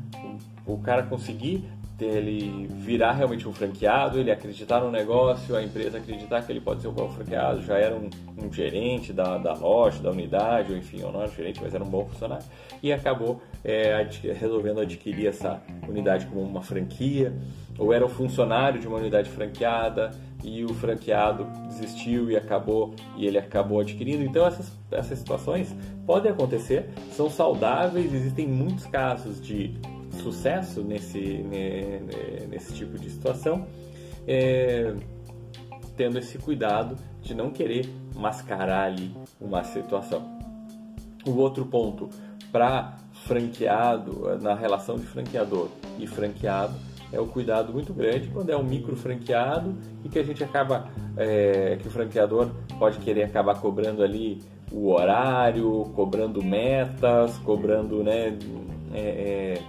o 0.66 0.78
cara 0.78 1.04
conseguir 1.04 1.64
ele 2.00 2.68
virar 2.68 3.12
realmente 3.12 3.48
um 3.48 3.54
franqueado, 3.54 4.20
ele 4.20 4.32
acreditar 4.32 4.80
no 4.80 4.90
negócio, 4.90 5.56
a 5.56 5.62
empresa 5.62 6.00
acreditar 6.00 6.42
que 6.42 6.52
ele 6.52 6.60
pode 6.60 6.82
ser 6.82 6.88
um 6.88 6.94
bom 6.94 7.08
franqueado, 7.10 7.62
já 7.62 7.78
era 7.78 7.96
um, 7.96 8.10
um 8.44 8.52
gerente 8.52 9.14
da, 9.14 9.38
da, 9.38 9.54
loja, 9.54 10.02
da 10.02 10.10
unidade, 10.10 10.72
ou 10.72 10.78
enfim, 10.80 11.04
ou 11.04 11.12
não 11.12 11.22
era 11.22 11.30
gerente, 11.30 11.62
mas 11.62 11.76
era 11.76 11.84
um 11.84 11.90
bom 11.90 12.06
funcionário, 12.08 12.44
e 12.82 12.92
acabou 12.92 13.40
é, 13.64 14.08
resolvendo 14.40 14.80
adquirir 14.80 15.28
essa 15.28 15.62
unidade 15.88 16.26
como 16.26 16.42
uma 16.42 16.62
franquia, 16.62 17.34
ou 17.78 17.94
era 17.94 18.06
um 18.06 18.10
funcionário 18.10 18.80
de 18.80 18.88
uma 18.88 18.98
unidade 18.98 19.30
franqueada 19.30 20.12
e 20.44 20.64
o 20.64 20.74
franqueado 20.74 21.46
desistiu 21.68 22.30
e 22.30 22.36
acabou 22.36 22.96
e 23.16 23.26
ele 23.26 23.38
acabou 23.38 23.80
adquirindo. 23.80 24.24
Então 24.24 24.46
essas, 24.46 24.72
essas 24.92 25.20
situações 25.20 25.76
podem 26.06 26.32
acontecer, 26.32 26.90
são 27.12 27.30
saudáveis, 27.30 28.14
existem 28.14 28.48
muitos 28.48 28.86
casos 28.88 29.42
de 29.42 29.74
sucesso 30.22 30.82
nesse, 30.84 31.46
nesse 32.50 32.74
tipo 32.74 32.98
de 32.98 33.10
situação, 33.10 33.66
é, 34.28 34.94
tendo 35.96 36.18
esse 36.20 36.38
cuidado 36.38 36.96
de 37.22 37.34
não 37.34 37.52
querer 37.52 37.88
mascarar 38.16 38.86
ali 38.86 39.16
uma 39.40 39.64
situação. 39.64 40.40
O 41.26 41.32
outro 41.38 41.66
ponto 41.66 42.10
para 42.52 42.98
franqueado, 43.26 44.38
na 44.42 44.54
relação 44.54 44.98
de 44.98 45.06
franqueador 45.06 45.70
e 46.00 46.08
franqueado, 46.08 46.76
é 47.12 47.20
o 47.20 47.28
cuidado 47.28 47.74
muito 47.74 47.94
grande 47.94 48.30
quando 48.30 48.50
é 48.50 48.58
um 48.58 48.64
micro 48.64 48.96
franqueado 48.96 49.76
e 50.04 50.10
que 50.10 50.18
a 50.18 50.24
gente 50.24 50.44
acaba, 50.44 50.88
é, 51.18 51.78
que 51.82 51.88
o 51.88 51.92
franqueador 51.92 52.50
pode 52.80 53.00
querer 53.00 53.24
acabar 53.24 53.60
cobrando 53.60 54.02
ali 54.02 54.42
o 54.72 54.90
horário, 54.92 55.92
cobrando 55.94 56.42
metas, 56.42 57.38
cobrando 57.40 58.02
né, 58.04 58.38
é, 58.94 59.58
é 59.58 59.62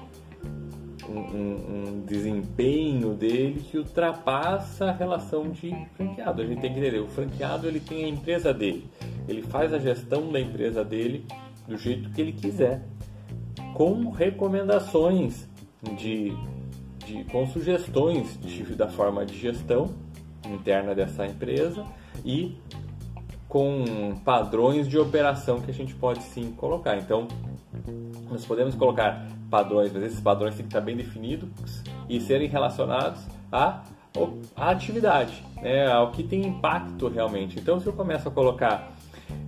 um, 1.08 1.18
um, 1.18 2.04
desempenho 2.06 3.14
dele 3.14 3.60
que 3.60 3.76
ultrapassa 3.76 4.86
a 4.86 4.92
relação 4.92 5.50
de 5.50 5.74
franqueado. 5.96 6.42
A 6.42 6.46
gente 6.46 6.60
tem 6.60 6.72
que 6.72 6.78
entender, 6.78 7.00
o 7.00 7.08
franqueado 7.08 7.66
ele 7.66 7.80
tem 7.80 8.04
a 8.04 8.08
empresa 8.08 8.54
dele, 8.54 8.88
ele 9.28 9.42
faz 9.42 9.74
a 9.74 9.78
gestão 9.78 10.30
da 10.30 10.40
empresa 10.40 10.84
dele 10.84 11.26
do 11.66 11.76
jeito 11.76 12.10
que 12.10 12.20
ele 12.20 12.32
quiser, 12.32 12.82
com 13.74 14.10
recomendações 14.10 15.48
de, 15.96 16.32
de 17.06 17.24
com 17.24 17.46
sugestões 17.46 18.38
de, 18.40 18.62
da 18.74 18.88
forma 18.88 19.24
de 19.24 19.38
gestão 19.38 19.94
interna 20.46 20.94
dessa 20.94 21.26
empresa 21.26 21.84
e 22.24 22.56
com 23.48 24.16
padrões 24.24 24.88
de 24.88 24.98
operação 24.98 25.60
que 25.60 25.70
a 25.70 25.74
gente 25.74 25.94
pode 25.94 26.22
sim 26.22 26.52
colocar. 26.52 26.96
Então, 26.96 27.28
nós 28.30 28.46
podemos 28.46 28.74
colocar 28.74 29.26
padrões, 29.50 29.92
mas 29.92 30.02
esses 30.04 30.20
padrões 30.20 30.54
têm 30.54 30.62
que 30.62 30.70
estar 30.70 30.80
bem 30.80 30.96
definidos 30.96 31.82
e 32.08 32.18
serem 32.18 32.48
relacionados 32.48 33.26
à, 33.50 33.82
à 34.56 34.70
atividade, 34.70 35.44
né, 35.60 35.86
ao 35.86 36.12
que 36.12 36.22
tem 36.22 36.46
impacto 36.46 37.08
realmente. 37.08 37.58
Então, 37.60 37.78
se 37.78 37.86
eu 37.86 37.92
começo 37.92 38.26
a 38.26 38.30
colocar 38.30 38.90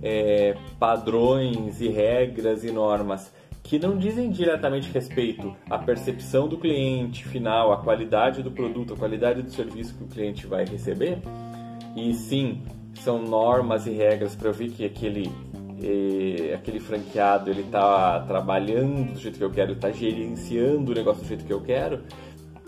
é, 0.03 0.55
padrões 0.77 1.81
e 1.81 1.87
regras 1.87 2.63
e 2.63 2.71
normas 2.71 3.33
que 3.65 3.79
não 3.79 3.97
dizem 3.97 4.29
diretamente 4.29 4.91
respeito 4.91 5.55
à 5.69 5.79
percepção 5.79 6.47
do 6.47 6.55
cliente 6.55 7.27
final, 7.27 7.73
à 7.73 7.77
qualidade 7.77 8.43
do 8.43 8.51
produto, 8.51 8.93
à 8.93 8.97
qualidade 8.97 9.41
do 9.41 9.49
serviço 9.49 9.95
que 9.95 10.03
o 10.03 10.07
cliente 10.07 10.45
vai 10.45 10.65
receber, 10.65 11.17
e 11.95 12.13
sim 12.13 12.61
são 12.93 13.21
normas 13.21 13.87
e 13.87 13.91
regras 13.91 14.35
para 14.35 14.49
eu 14.49 14.53
ver 14.53 14.69
que 14.69 14.85
aquele 14.85 15.31
aquele 16.53 16.79
franqueado 16.79 17.49
ele 17.49 17.61
está 17.61 18.21
trabalhando 18.21 19.13
do 19.13 19.19
jeito 19.19 19.37
que 19.37 19.43
eu 19.43 19.51
quero, 19.51 19.73
está 19.73 19.91
gerenciando 19.91 20.91
o 20.91 20.95
negócio 20.95 21.23
do 21.23 21.27
jeito 21.27 21.43
que 21.43 21.53
eu 21.53 21.61
quero, 21.61 22.03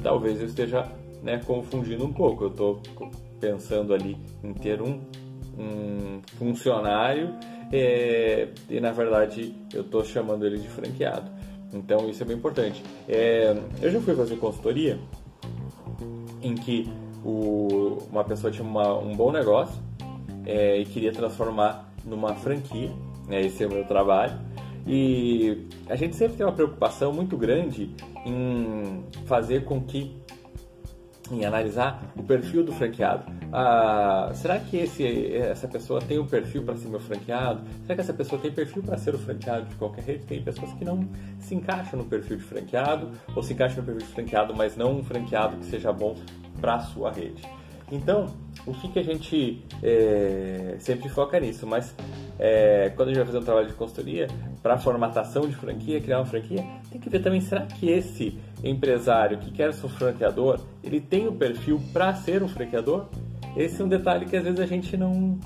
talvez 0.03 0.39
eu 0.39 0.47
esteja 0.47 0.91
né, 1.23 1.39
confundindo 1.45 2.05
um 2.05 2.13
pouco. 2.13 2.45
Eu 2.45 2.49
estou 2.49 2.81
pensando 3.39 3.93
ali 3.93 4.17
em 4.43 4.53
ter 4.53 4.81
um, 4.81 4.99
um 5.57 6.21
funcionário 6.37 7.35
é, 7.71 8.47
e 8.69 8.79
na 8.79 8.91
verdade 8.91 9.53
eu 9.73 9.81
estou 9.81 10.03
chamando 10.05 10.45
ele 10.45 10.57
de 10.57 10.67
franqueado. 10.67 11.29
Então 11.73 12.09
isso 12.09 12.23
é 12.23 12.25
bem 12.25 12.37
importante. 12.37 12.83
É, 13.07 13.55
eu 13.81 13.91
já 13.91 13.99
fui 13.99 14.15
fazer 14.15 14.37
consultoria 14.37 14.99
em 16.41 16.55
que 16.55 16.89
o, 17.23 17.97
uma 18.09 18.23
pessoa 18.23 18.51
tinha 18.51 18.67
uma, 18.67 18.97
um 18.97 19.15
bom 19.15 19.31
negócio 19.31 19.81
é, 20.45 20.77
e 20.77 20.85
queria 20.85 21.11
transformar 21.11 21.91
numa 22.05 22.33
franquia, 22.35 22.89
né, 23.27 23.41
esse 23.41 23.63
é 23.63 23.67
o 23.67 23.71
meu 23.71 23.85
trabalho. 23.85 24.39
E 24.85 25.67
a 25.89 25.97
gente 25.97 26.15
sempre 26.15 26.37
tem 26.37 26.45
uma 26.45 26.53
preocupação 26.53 27.11
muito 27.11 27.35
grande 27.35 27.93
em 28.25 29.03
fazer 29.25 29.65
com 29.65 29.81
que 29.81 30.15
em 31.29 31.43
analisar 31.43 32.13
o 32.15 32.23
perfil 32.23 32.63
do 32.63 32.71
franqueado. 32.71 33.25
Ah, 33.51 34.31
será 34.33 34.59
que 34.59 34.77
esse, 34.77 35.33
essa 35.35 35.67
pessoa 35.67 36.01
tem 36.01 36.17
o 36.17 36.23
um 36.23 36.27
perfil 36.27 36.63
para 36.63 36.75
ser 36.75 36.89
meu 36.89 36.99
franqueado? 36.99 37.61
Será 37.83 37.95
que 37.95 38.01
essa 38.01 38.13
pessoa 38.13 38.41
tem 38.41 38.51
perfil 38.51 38.83
para 38.83 38.97
ser 38.97 39.15
o 39.15 39.17
franqueado 39.17 39.65
de 39.67 39.75
qualquer 39.75 40.03
rede? 40.03 40.25
Tem 40.25 40.41
pessoas 40.41 40.73
que 40.73 40.83
não 40.83 41.07
se 41.39 41.55
encaixam 41.55 41.99
no 41.99 42.05
perfil 42.05 42.37
de 42.37 42.43
franqueado 42.43 43.11
ou 43.35 43.41
se 43.41 43.53
encaixam 43.53 43.77
no 43.77 43.83
perfil 43.83 44.07
de 44.07 44.13
franqueado, 44.13 44.53
mas 44.55 44.75
não 44.75 44.97
um 44.99 45.03
franqueado 45.03 45.57
que 45.57 45.65
seja 45.65 45.93
bom 45.93 46.15
para 46.59 46.75
a 46.75 46.79
sua 46.79 47.11
rede. 47.11 47.41
Então, 47.89 48.27
o 48.65 48.73
que, 48.73 48.89
que 48.89 48.99
a 48.99 49.03
gente 49.03 49.63
é, 49.81 50.75
sempre 50.79 51.07
foca 51.07 51.39
nisso, 51.39 51.65
mas 51.65 51.95
é, 52.37 52.91
quando 52.95 53.09
a 53.09 53.11
gente 53.13 53.17
vai 53.19 53.25
fazer 53.27 53.37
um 53.37 53.43
trabalho 53.43 53.67
de 53.67 53.73
consultoria 53.73 54.27
para 54.61 54.77
formatação 54.77 55.47
de 55.47 55.55
franquia, 55.55 56.01
criar 56.01 56.19
uma 56.19 56.25
franquia, 56.25 56.65
tem 56.91 56.99
que 56.99 57.09
ver 57.09 57.21
também 57.21 57.39
será 57.39 57.61
que 57.61 57.89
esse 57.89 58.37
empresário 58.61 59.37
que 59.37 59.51
quer 59.51 59.73
ser 59.73 59.85
um 59.85 59.89
franqueador, 59.89 60.59
ele 60.83 60.99
tem 60.99 61.27
o 61.27 61.31
perfil 61.31 61.81
para 61.93 62.13
ser 62.13 62.43
um 62.43 62.49
franqueador? 62.49 63.07
Esse 63.55 63.81
é 63.81 63.85
um 63.85 63.87
detalhe 63.87 64.25
que 64.25 64.35
às 64.35 64.43
vezes 64.43 64.59
a 64.59 64.65
gente 64.65 64.95
não 64.95 65.39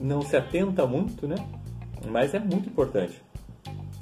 não 0.00 0.22
se 0.22 0.36
atenta 0.36 0.86
muito, 0.86 1.26
né? 1.26 1.36
Mas 2.08 2.34
é 2.34 2.38
muito 2.38 2.68
importante. 2.68 3.22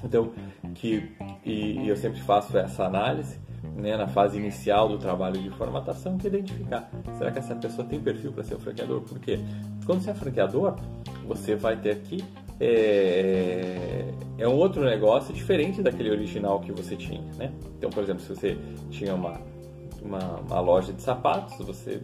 Então, 0.05 0.33
que 0.75 1.13
e, 1.45 1.79
e 1.81 1.89
eu 1.89 1.97
sempre 1.97 2.21
faço 2.21 2.57
essa 2.59 2.85
análise 2.85 3.39
né, 3.77 3.97
na 3.97 4.09
fase 4.09 4.37
inicial 4.39 4.89
do 4.89 4.99
trabalho 4.99 5.41
de 5.41 5.51
formatação, 5.51 6.19
que 6.19 6.27
é 6.27 6.31
identificar. 6.31 6.91
Será 7.17 7.31
que 7.31 7.39
essa 7.39 7.55
pessoa 7.55 7.87
tem 7.87 8.01
perfil 8.01 8.33
para 8.33 8.43
ser 8.43 8.57
um 8.57 8.61
franqueador? 8.61 9.01
Por 9.03 9.19
quê? 9.21 9.39
Quando 9.87 10.01
você 10.01 10.11
é 10.11 10.15
franqueador, 10.15 10.77
você 11.27 11.55
vai 11.55 11.77
ter 11.77 11.93
aqui 11.93 12.25
é, 12.61 14.13
é 14.39 14.49
um 14.49 14.55
outro 14.55 14.85
negócio 14.85 15.35
diferente 15.35 15.83
daquele 15.83 16.11
original 16.11 16.61
que 16.61 16.71
você 16.71 16.97
tinha, 16.97 17.23
né? 17.37 17.53
Então, 17.77 17.91
por 17.91 18.03
exemplo, 18.03 18.23
se 18.23 18.29
você 18.29 18.57
tinha 18.91 19.15
uma, 19.15 19.41
uma, 20.01 20.41
uma 20.41 20.61
loja 20.61 20.93
de 20.93 21.03
sapatos, 21.03 21.59
você 21.59 22.03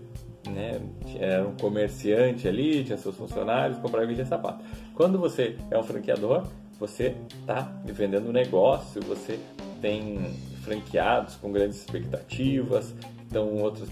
né, 0.48 0.80
era 1.18 1.46
um 1.46 1.54
comerciante 1.56 2.46
ali, 2.48 2.84
tinha 2.84 2.98
seus 2.98 3.16
funcionários, 3.16 3.78
comprava 3.78 4.04
e 4.04 4.08
vendia 4.08 4.26
sapato. 4.26 4.64
Quando 4.94 5.18
você 5.18 5.56
é 5.70 5.78
um 5.78 5.82
franqueador, 5.82 6.46
você 6.78 7.16
está 7.40 7.62
vendendo 7.84 8.32
negócio, 8.32 9.00
você 9.02 9.38
tem 9.80 10.18
franqueados 10.62 11.36
com 11.36 11.50
grandes 11.50 11.78
expectativas, 11.78 12.94
então 13.28 13.54
outros 13.56 13.88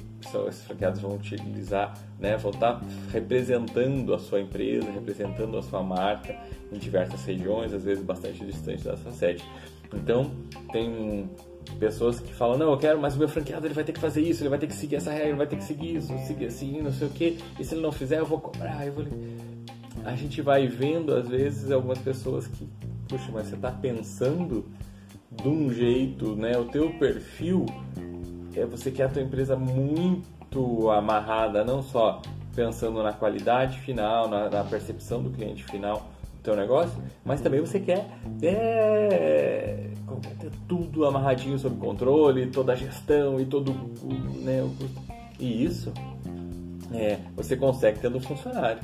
esses 0.49 0.65
franqueados 0.65 1.01
vão 1.01 1.15
utilizar, 1.15 1.95
né, 2.19 2.37
vão 2.37 2.51
estar 2.51 2.83
representando 3.13 4.13
a 4.13 4.19
sua 4.19 4.41
empresa, 4.41 4.91
representando 4.91 5.57
a 5.57 5.63
sua 5.63 5.83
marca 5.83 6.37
em 6.73 6.79
diversas 6.79 7.25
regiões, 7.25 7.73
às 7.73 7.85
vezes 7.85 8.03
bastante 8.03 8.45
distante 8.45 8.83
da 8.83 8.97
sua 8.97 9.13
sede. 9.13 9.45
Então 9.95 10.31
tem 10.73 11.31
pessoas 11.79 12.21
que 12.21 12.33
falam, 12.33 12.57
não, 12.57 12.71
eu 12.71 12.79
quero, 12.79 13.01
mas 13.01 13.15
o 13.17 13.19
meu 13.19 13.29
franqueado 13.29 13.67
ele 13.67 13.75
vai 13.75 13.85
ter 13.85 13.93
que 13.93 14.01
fazer 14.01 14.23
isso, 14.23 14.43
ele 14.43 14.49
vai 14.51 14.59
ter 14.59 14.67
que 14.67 14.75
seguir 14.75 14.97
essa 14.97 15.11
regra, 15.11 15.29
ele 15.29 15.37
vai 15.37 15.47
ter 15.47 15.57
que 15.57 15.65
seguir 15.65 15.97
isso, 15.97 16.17
seguir 16.27 16.47
assim, 16.47 16.81
não 16.81 16.93
sei 16.93 17.07
o 17.07 17.11
que, 17.11 17.39
e 17.59 17.65
se 17.65 17.75
ele 17.75 17.83
não 17.83 17.93
fizer 17.93 18.19
eu 18.19 18.27
vou 18.27 18.41
cobrar, 18.41 18.87
eu 18.87 18.93
vou... 18.93 19.05
A 20.05 20.15
gente 20.15 20.41
vai 20.41 20.67
vendo 20.67 21.15
às 21.15 21.29
vezes 21.29 21.71
algumas 21.71 21.99
pessoas 21.99 22.47
que, 22.47 22.69
puxa, 23.09 23.31
mas 23.33 23.49
você 23.49 23.57
está 23.57 23.71
pensando 23.71 24.65
de 25.31 25.49
um 25.49 25.73
jeito, 25.73 26.37
né? 26.37 26.57
O 26.57 26.67
teu 26.67 26.91
perfil 26.99 27.67
é 28.55 28.65
você 28.65 28.91
quer 28.91 29.05
a 29.05 29.09
tua 29.09 29.23
empresa 29.23 29.57
muito 29.57 30.91
amarrada, 30.91 31.65
não 31.65 31.83
só 31.83 32.23
pensando 32.55 33.03
na 33.03 33.13
qualidade 33.13 33.79
final, 33.81 34.29
na, 34.29 34.49
na 34.49 34.65
percepção 34.65 35.23
do 35.23 35.31
cliente 35.31 35.65
final 35.65 36.09
teu 36.47 36.55
negócio, 36.55 36.97
mas 37.25 37.41
também 37.41 37.61
você 37.61 37.81
quer 37.81 38.07
é, 38.41 39.91
ter 40.39 40.53
tudo 40.69 41.05
amarradinho 41.05 41.59
sob 41.59 41.77
controle, 41.77 42.47
toda 42.47 42.73
a 42.73 42.77
gestão 42.77 43.41
e 43.41 43.45
todo 43.45 43.73
né, 44.43 44.63
o 44.63 44.73
e 45.39 45.65
isso 45.65 45.93
é, 46.95 47.19
você 47.35 47.57
consegue 47.57 47.99
tendo 47.99 48.17
um 48.17 48.21
funcionário 48.21 48.81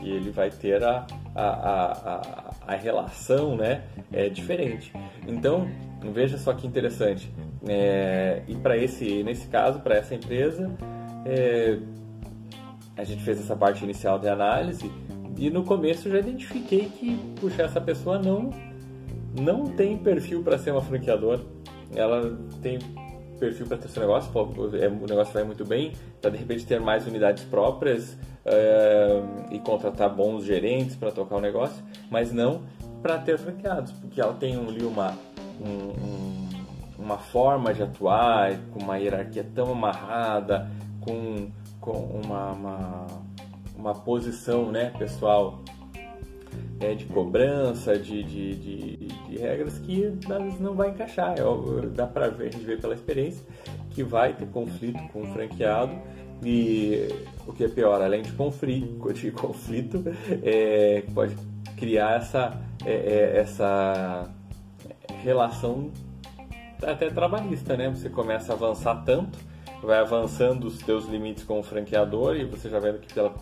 e 0.00 0.10
ele 0.10 0.30
vai 0.30 0.48
ter 0.48 0.82
a, 0.82 1.06
a, 1.34 1.42
a, 1.44 2.54
a 2.68 2.74
relação 2.76 3.56
né, 3.56 3.82
é 4.12 4.28
diferente. 4.28 4.92
Então, 5.26 5.68
veja 6.12 6.38
só 6.38 6.52
que 6.54 6.66
interessante. 6.66 7.32
É, 7.68 8.42
e 8.48 8.54
para 8.56 8.76
esse, 8.76 9.22
nesse 9.22 9.46
caso, 9.48 9.80
para 9.80 9.96
essa 9.96 10.14
empresa, 10.14 10.70
é, 11.26 11.78
a 12.96 13.04
gente 13.04 13.22
fez 13.22 13.38
essa 13.38 13.54
parte 13.54 13.84
inicial 13.84 14.18
de 14.18 14.28
análise 14.28 14.90
e 15.42 15.50
no 15.50 15.64
começo 15.64 16.08
já 16.08 16.20
identifiquei 16.20 16.88
que, 16.88 17.16
puxa, 17.40 17.62
essa 17.62 17.80
pessoa 17.80 18.16
não, 18.16 18.50
não 19.40 19.66
tem 19.66 19.98
perfil 19.98 20.40
para 20.40 20.56
ser 20.56 20.70
uma 20.70 20.80
franqueadora. 20.80 21.40
Ela 21.92 22.38
tem 22.62 22.78
perfil 23.40 23.66
para 23.66 23.76
ter 23.76 23.88
seu 23.88 24.02
negócio, 24.02 24.30
é, 24.76 24.86
o 24.86 25.04
negócio 25.04 25.34
vai 25.34 25.42
muito 25.42 25.64
bem, 25.64 25.94
para 26.20 26.30
de 26.30 26.36
repente 26.36 26.64
ter 26.64 26.80
mais 26.80 27.08
unidades 27.08 27.42
próprias 27.42 28.16
é, 28.44 29.20
e 29.50 29.58
contratar 29.58 30.14
bons 30.14 30.44
gerentes 30.44 30.94
para 30.94 31.10
tocar 31.10 31.34
o 31.34 31.40
negócio, 31.40 31.82
mas 32.08 32.32
não 32.32 32.62
para 33.02 33.18
ter 33.18 33.36
franqueados, 33.36 33.90
porque 33.90 34.20
ela 34.20 34.34
tem 34.34 34.54
ali 34.54 34.84
uma, 34.84 35.18
um, 35.60 35.66
um, 35.68 36.48
uma 37.00 37.18
forma 37.18 37.74
de 37.74 37.82
atuar, 37.82 38.56
com 38.70 38.78
uma 38.78 38.96
hierarquia 38.96 39.44
tão 39.52 39.72
amarrada, 39.72 40.70
com, 41.00 41.48
com 41.80 41.98
uma, 42.24 42.52
uma, 42.52 43.06
uma 43.76 43.94
posição 43.94 44.70
né, 44.70 44.92
pessoal 44.98 45.62
é, 46.80 46.94
de 46.94 47.04
cobrança, 47.06 47.98
de, 47.98 48.22
de, 48.22 48.54
de, 48.56 48.96
de, 49.06 49.38
regras 49.38 49.78
que 49.78 50.04
às 50.06 50.42
vezes 50.42 50.60
não 50.60 50.74
vai 50.74 50.90
encaixar. 50.90 51.34
É, 51.38 51.86
dá 51.88 52.06
para 52.06 52.28
ver, 52.28 52.48
a 52.48 52.50
gente 52.50 52.64
vê 52.64 52.76
pela 52.76 52.94
experiência 52.94 53.44
que 53.90 54.02
vai 54.02 54.34
ter 54.34 54.46
conflito 54.46 55.00
com 55.12 55.22
o 55.22 55.26
franqueado 55.26 55.96
e 56.44 57.08
o 57.46 57.52
que 57.52 57.64
é 57.64 57.68
pior, 57.68 58.02
além 58.02 58.22
de 58.22 58.32
conflito, 58.32 59.12
de 59.14 59.30
conflito 59.30 60.02
é, 60.42 61.04
pode 61.14 61.36
criar 61.76 62.16
essa, 62.16 62.60
é, 62.84 62.92
é, 62.92 63.38
essa 63.38 64.28
relação 65.22 65.90
até 66.82 67.10
trabalhista, 67.10 67.76
né? 67.76 67.88
Você 67.90 68.08
começa 68.08 68.52
a 68.52 68.56
avançar 68.56 69.04
tanto, 69.04 69.38
vai 69.82 69.98
avançando 69.98 70.66
os 70.66 70.78
teus 70.78 71.06
limites 71.06 71.44
com 71.44 71.58
o 71.58 71.62
franqueador 71.62 72.36
e 72.36 72.44
você 72.44 72.70
já 72.70 72.78
vendo 72.78 73.00
que 73.00 73.12
pela 73.12 73.34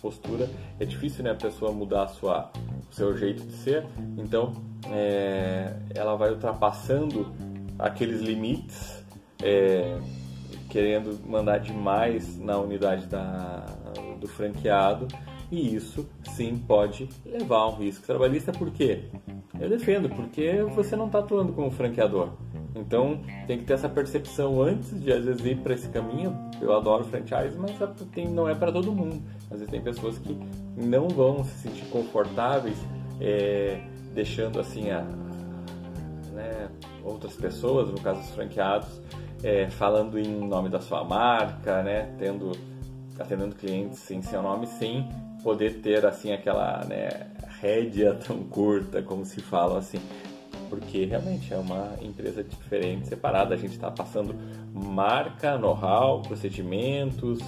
postura 0.00 0.48
é 0.80 0.84
difícil, 0.84 1.22
né? 1.22 1.30
A 1.30 1.34
pessoa 1.34 1.72
mudar 1.72 2.04
a 2.04 2.08
sua, 2.08 2.50
o 2.90 2.94
seu 2.94 3.16
jeito 3.16 3.44
de 3.44 3.52
ser. 3.52 3.86
Então, 4.16 4.54
é, 4.90 5.76
ela 5.94 6.16
vai 6.16 6.30
ultrapassando 6.30 7.32
aqueles 7.78 8.20
limites, 8.20 9.04
é, 9.42 9.98
querendo 10.70 11.20
mandar 11.26 11.58
demais 11.58 12.38
na 12.38 12.58
unidade 12.58 13.06
da, 13.06 13.66
do 14.20 14.26
franqueado 14.26 15.06
e 15.50 15.74
isso 15.74 16.08
sim 16.34 16.56
pode 16.56 17.08
levar 17.24 17.58
a 17.58 17.68
um 17.68 17.76
risco 17.76 18.06
trabalhista, 18.06 18.52
por 18.52 18.70
quê? 18.70 19.04
Eu 19.60 19.68
defendo, 19.68 20.08
porque 20.08 20.62
você 20.74 20.96
não 20.96 21.06
está 21.06 21.20
atuando 21.20 21.52
como 21.52 21.70
franqueador. 21.70 22.30
Então 22.74 23.20
tem 23.46 23.58
que 23.58 23.64
ter 23.64 23.74
essa 23.74 23.88
percepção 23.88 24.60
antes 24.60 25.00
de 25.00 25.12
às 25.12 25.24
vezes 25.24 25.44
ir 25.46 25.56
para 25.58 25.74
esse 25.74 25.88
caminho. 25.88 26.36
Eu 26.60 26.76
adoro 26.76 27.04
franchise, 27.04 27.56
mas 27.56 27.72
tem, 28.12 28.28
não 28.28 28.48
é 28.48 28.54
para 28.54 28.72
todo 28.72 28.90
mundo. 28.92 29.22
Às 29.50 29.58
vezes 29.58 29.70
tem 29.70 29.80
pessoas 29.80 30.18
que 30.18 30.36
não 30.76 31.08
vão 31.08 31.44
se 31.44 31.68
sentir 31.68 31.84
confortáveis 31.86 32.76
é, 33.20 33.80
deixando 34.12 34.58
assim 34.58 34.90
a, 34.90 35.02
né, 36.32 36.68
outras 37.04 37.34
pessoas, 37.36 37.90
no 37.90 38.00
caso 38.00 38.20
os 38.20 38.30
franqueados, 38.30 39.00
é, 39.42 39.68
falando 39.70 40.18
em 40.18 40.26
nome 40.26 40.68
da 40.68 40.80
sua 40.80 41.04
marca, 41.04 41.82
né, 41.82 42.14
tendo 42.18 42.52
atendendo 43.18 43.54
clientes 43.54 44.10
em 44.10 44.20
seu 44.22 44.42
nome, 44.42 44.66
sem 44.66 45.08
poder 45.44 45.80
ter 45.80 46.04
assim 46.04 46.32
aquela 46.32 46.84
né, 46.86 47.28
rédea 47.60 48.14
tão 48.14 48.42
curta 48.42 49.00
como 49.00 49.24
se 49.24 49.40
fala 49.40 49.78
assim 49.78 50.00
porque 50.68 51.04
realmente 51.04 51.52
é 51.52 51.56
uma 51.56 51.94
empresa 52.00 52.42
diferente, 52.42 53.08
separada. 53.08 53.54
A 53.54 53.58
gente 53.58 53.72
está 53.72 53.90
passando 53.90 54.34
marca, 54.72 55.56
know-how, 55.58 56.22
procedimentos, 56.22 57.38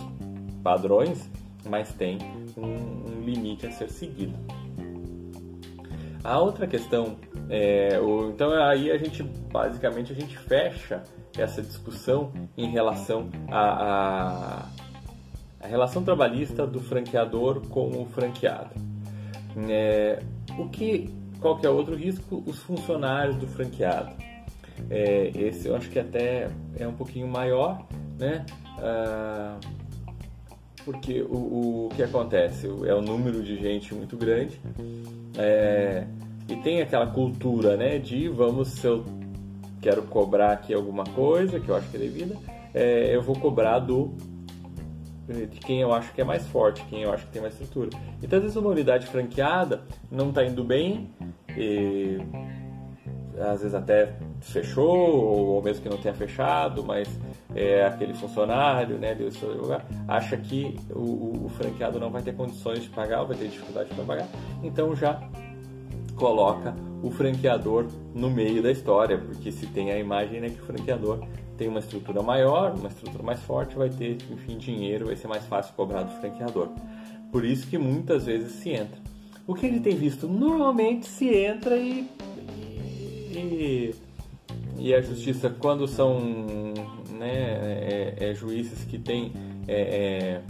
padrões, 0.63 1.29
mas 1.65 1.93
tem 1.93 2.19
um, 2.57 2.65
um, 2.65 3.21
limite 3.25 3.67
a 3.67 3.73
ser 3.73 3.91
seguido. 3.91 4.35
A 6.23 6.39
outra 6.39 6.67
questão, 6.67 7.17
é, 7.49 8.01
o, 8.01 8.31
então 8.31 8.51
aí 8.53 8.91
a 8.91 8.99
gente 8.99 9.23
basicamente 9.23 10.13
a 10.13 10.15
gente 10.15 10.37
fecha 10.37 11.03
essa 11.39 11.63
discussão 11.63 12.33
em 12.57 12.69
relação 12.71 13.29
a, 13.49 13.61
a, 13.61 14.67
a 15.61 15.67
relação 15.67 16.03
trabalhista 16.03 16.67
do 16.67 16.81
franqueador 16.81 17.61
com 17.69 18.03
o 18.03 18.07
franqueado. 18.07 18.71
É, 19.69 20.23
o 20.59 20.69
que 20.69 21.15
qual 21.41 21.59
que 21.59 21.67
é 21.67 21.71
outro 21.71 21.95
risco? 21.95 22.43
Os 22.47 22.59
funcionários 22.61 23.37
do 23.37 23.47
franqueado. 23.47 24.15
É, 24.91 25.31
esse 25.35 25.69
eu 25.69 25.77
acho 25.77 25.89
que 25.91 25.99
até 25.99 26.51
é 26.79 26.87
um 26.87 26.93
pouquinho 26.93 27.27
maior, 27.27 27.87
né? 28.19 28.45
Ah, 28.79 29.59
porque 30.85 31.23
o, 31.23 31.87
o, 31.87 31.89
que 31.97 32.03
acontece? 32.03 32.67
É 32.87 32.95
o 32.95 33.03
número 33.03 33.43
de 33.43 33.57
gente 33.57 33.93
muito 33.93 34.17
grande 34.17 34.61
é, 35.37 36.07
e 36.49 36.55
tem 36.57 36.81
aquela 36.81 37.07
cultura, 37.09 37.77
né? 37.77 37.99
De 37.99 38.29
vamos, 38.29 38.69
se 38.69 38.87
eu 38.87 39.05
quero 39.81 40.03
cobrar 40.03 40.53
aqui 40.53 40.73
alguma 40.73 41.05
coisa 41.05 41.59
que 41.59 41.69
eu 41.69 41.77
acho 41.77 41.89
que 41.91 41.97
é 41.97 42.01
devida, 42.01 42.37
é, 42.73 43.15
eu 43.15 43.23
vou 43.23 43.35
cobrar 43.35 43.81
do 43.81 44.15
de 45.29 45.59
quem 45.61 45.81
eu 45.81 45.93
acho 45.93 46.13
que 46.13 46.21
é 46.21 46.25
mais 46.25 46.47
forte, 46.47 46.85
quem 46.89 47.03
eu 47.03 47.13
acho 47.13 47.27
que 47.27 47.33
tem 47.33 47.43
mais 47.43 47.55
estrutura. 47.55 47.91
Então, 48.23 48.39
às 48.39 48.43
vezes, 48.43 48.57
uma 48.57 48.71
unidade 48.71 49.07
franqueada 49.07 49.83
não 50.11 50.29
está 50.29 50.45
indo 50.45 50.63
bem 50.63 51.11
e 51.57 52.19
às 53.41 53.61
vezes 53.61 53.75
até 53.75 54.15
fechou, 54.41 54.87
ou 54.89 55.63
mesmo 55.63 55.83
que 55.83 55.89
não 55.89 55.99
tenha 55.99 56.15
fechado, 56.15 56.83
mas 56.83 57.09
é, 57.55 57.85
aquele 57.85 58.15
funcionário 58.15 58.99
né, 58.99 59.15
deu 59.15 59.31
seu 59.31 59.53
lugar, 59.55 59.85
acha 60.09 60.37
que 60.37 60.79
o, 60.91 61.01
o, 61.01 61.47
o 61.47 61.49
franqueado 61.51 62.01
não 62.01 62.11
vai 62.11 62.23
ter 62.23 62.35
condições 62.35 62.83
de 62.83 62.89
pagar, 62.89 63.21
ou 63.21 63.27
vai 63.27 63.37
ter 63.37 63.49
dificuldade 63.49 63.91
para 63.95 64.05
pagar, 64.05 64.29
então 64.63 64.95
já 64.97 65.21
coloca 66.15 66.75
o 67.03 67.11
franqueador 67.11 67.87
no 68.15 68.31
meio 68.31 68.63
da 68.63 68.71
história, 68.71 69.19
porque 69.19 69.53
se 69.53 69.67
tem 69.67 69.91
a 69.91 69.99
imagem 69.99 70.41
né, 70.41 70.49
que 70.49 70.61
o 70.61 70.65
franqueador 70.65 71.21
tem 71.57 71.69
uma 71.69 71.81
estrutura 71.81 72.23
maior, 72.23 72.75
uma 72.75 72.89
estrutura 72.89 73.23
mais 73.23 73.41
forte, 73.43 73.77
vai 73.77 73.89
ter, 73.89 74.19
enfim, 74.31 74.57
dinheiro, 74.59 75.07
vai 75.07 75.17
ser 75.17 75.29
mais 75.29 75.45
fácil 75.47 75.75
cobrar 75.75 76.03
do 76.03 76.13
franqueador. 76.21 76.69
Por 77.33 77.45
isso 77.45 77.67
que 77.67 77.79
muitas 77.79 78.27
vezes 78.27 78.53
se 78.53 78.71
entra. 78.71 78.99
O 79.47 79.55
que 79.55 79.67
ele 79.67 79.81
tem 79.81 79.97
visto? 79.97 80.27
Normalmente 80.27 81.07
se 81.07 81.29
entra 81.29 81.77
e, 81.77 82.09
e, 83.31 83.95
e 84.79 84.95
a 84.95 85.01
justiça, 85.01 85.49
quando 85.49 85.87
são 85.87 86.21
né, 87.17 87.33
é, 87.33 88.15
é, 88.19 88.35
juízes 88.35 88.85
que 88.85 88.99
têm 88.99 89.33
é, 89.69 90.41
é 90.41 90.43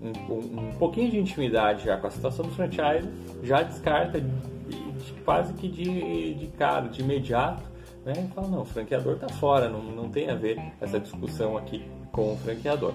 um, 0.00 0.68
um, 0.68 0.72
pouquinho 0.78 1.10
de 1.10 1.18
intimidade 1.18 1.84
já 1.84 1.96
com 1.96 2.06
a 2.06 2.10
situação 2.10 2.44
do 2.44 2.52
franchise, 2.52 3.08
já 3.42 3.62
descarta 3.62 4.20
de, 4.20 4.28
de, 4.68 5.12
quase 5.24 5.54
que 5.54 5.68
de, 5.68 6.34
de 6.34 6.46
cara, 6.48 6.88
de 6.88 7.00
imediato, 7.00 7.62
né? 8.06 8.28
E 8.30 8.34
fala, 8.34 8.46
não, 8.46 8.62
o 8.62 8.64
franqueador 8.64 9.14
está 9.14 9.28
fora, 9.28 9.68
não, 9.68 9.82
não 9.82 10.08
tem 10.08 10.30
a 10.30 10.34
ver 10.36 10.58
essa 10.80 11.00
discussão 11.00 11.56
aqui 11.56 11.84
com 12.12 12.32
o 12.32 12.36
franqueador. 12.36 12.94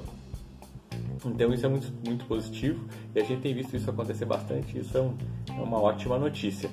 Então 1.26 1.54
isso 1.54 1.66
é 1.66 1.70
muito, 1.70 1.94
muito 2.08 2.26
positivo 2.26 2.84
e 3.14 3.20
a 3.20 3.24
gente 3.24 3.42
tem 3.42 3.54
visto 3.54 3.76
isso 3.76 3.90
acontecer 3.90 4.26
bastante, 4.26 4.80
isso 4.80 4.98
é, 4.98 5.02
um, 5.02 5.16
é 5.50 5.62
uma 5.62 5.80
ótima 5.80 6.18
notícia. 6.18 6.70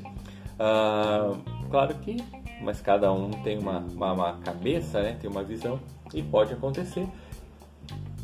Ah, 0.59 1.37
claro 1.68 1.94
que, 1.96 2.16
mas 2.62 2.81
cada 2.81 3.12
um 3.12 3.31
tem 3.31 3.59
uma, 3.59 3.81
uma, 3.81 4.12
uma, 4.12 4.33
cabeça, 4.38 5.03
né? 5.03 5.16
tem 5.20 5.29
uma 5.29 5.42
visão 5.42 5.81
e 6.14 6.22
pode 6.22 6.53
acontecer. 6.53 7.07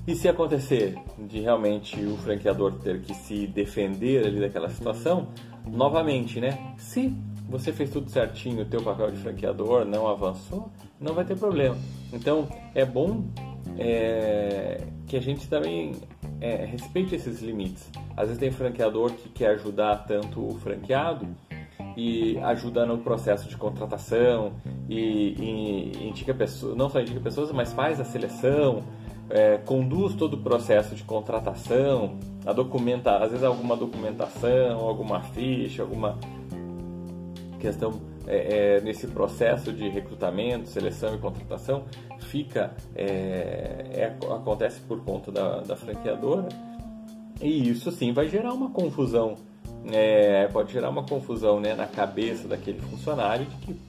E 0.07 0.14
se 0.14 0.29
acontecer 0.29 0.96
de 1.18 1.40
realmente 1.40 1.98
o 2.05 2.16
franqueador 2.18 2.74
ter 2.74 3.00
que 3.00 3.14
se 3.14 3.46
defender 3.46 4.27
ali 4.27 4.38
daquela 4.38 4.68
situação, 4.68 5.29
novamente, 5.66 6.40
né? 6.40 6.74
Se 6.77 7.14
você 7.49 7.73
fez 7.73 7.91
tudo 7.91 8.11
certinho, 8.11 8.63
o 8.63 8.65
teu 8.65 8.83
papel 8.83 9.11
de 9.11 9.19
franqueador 9.19 9.85
não 9.85 10.09
avançou, 10.09 10.71
não 11.01 11.15
vai 11.15 11.25
ter 11.25 11.37
problema. 11.37 11.77
Então 12.13 12.49
é 12.75 12.85
bom 12.85 13.25
é, 13.79 14.83
que 15.07 15.17
a 15.17 15.21
gente 15.21 15.49
também 15.49 15.93
é, 16.41 16.65
respeite 16.65 17.15
esses 17.15 17.41
limites. 17.41 17.91
Às 18.17 18.29
vezes 18.29 18.39
tem 18.39 18.51
franqueador 18.51 19.13
que 19.13 19.29
quer 19.29 19.51
ajudar 19.51 20.05
tanto 20.07 20.47
o 20.47 20.59
franqueado 20.59 21.27
e 21.97 22.39
ajuda 22.39 22.85
no 22.87 22.99
processo 22.99 23.49
de 23.49 23.57
contratação 23.57 24.53
e, 24.89 25.35
e 25.39 26.09
indica 26.09 26.35
pessoas, 26.35 26.77
não 26.77 26.89
só 26.89 27.01
indica 27.01 27.21
pessoas, 27.21 27.53
mas 27.53 27.73
faz 27.73 28.01
a 28.01 28.05
seleção, 28.05 28.83
é, 29.31 29.59
conduz 29.59 30.15
todo 30.15 30.35
o 30.35 30.39
processo 30.39 30.95
de 30.95 31.03
contratação, 31.03 32.19
a 32.45 32.53
documenta, 32.53 33.17
às 33.17 33.31
vezes 33.31 33.45
alguma 33.45 33.77
documentação, 33.77 34.81
alguma 34.81 35.23
ficha, 35.23 35.83
alguma 35.83 36.19
questão 37.64 38.00
é, 38.27 38.77
é, 38.77 38.81
nesse 38.81 39.07
processo 39.07 39.72
de 39.72 39.88
recrutamento, 39.88 40.68
seleção 40.68 41.14
e 41.14 41.18
contratação 41.18 41.85
fica 42.20 42.74
é, 42.94 43.87
é, 43.92 44.16
acontece 44.31 44.81
por 44.83 45.03
conta 45.03 45.33
da, 45.33 45.61
da, 45.61 45.77
franqueadora. 45.77 46.48
E 47.40 47.70
isso 47.70 47.90
sim 47.90 48.12
vai 48.12 48.29
gerar 48.29 48.53
uma 48.53 48.70
confusão 48.70 49.37
é, 49.92 50.48
pode 50.48 50.72
gerar 50.72 50.88
uma 50.88 51.03
confusão 51.05 51.61
né, 51.61 51.74
na 51.74 51.87
cabeça 51.87 52.48
daquele 52.48 52.81
funcionário 52.81 53.46
de 53.46 53.57
que 53.57 53.81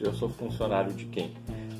eu 0.00 0.12
sou 0.12 0.28
funcionário 0.28 0.92
de 0.92 1.04
quem? 1.06 1.32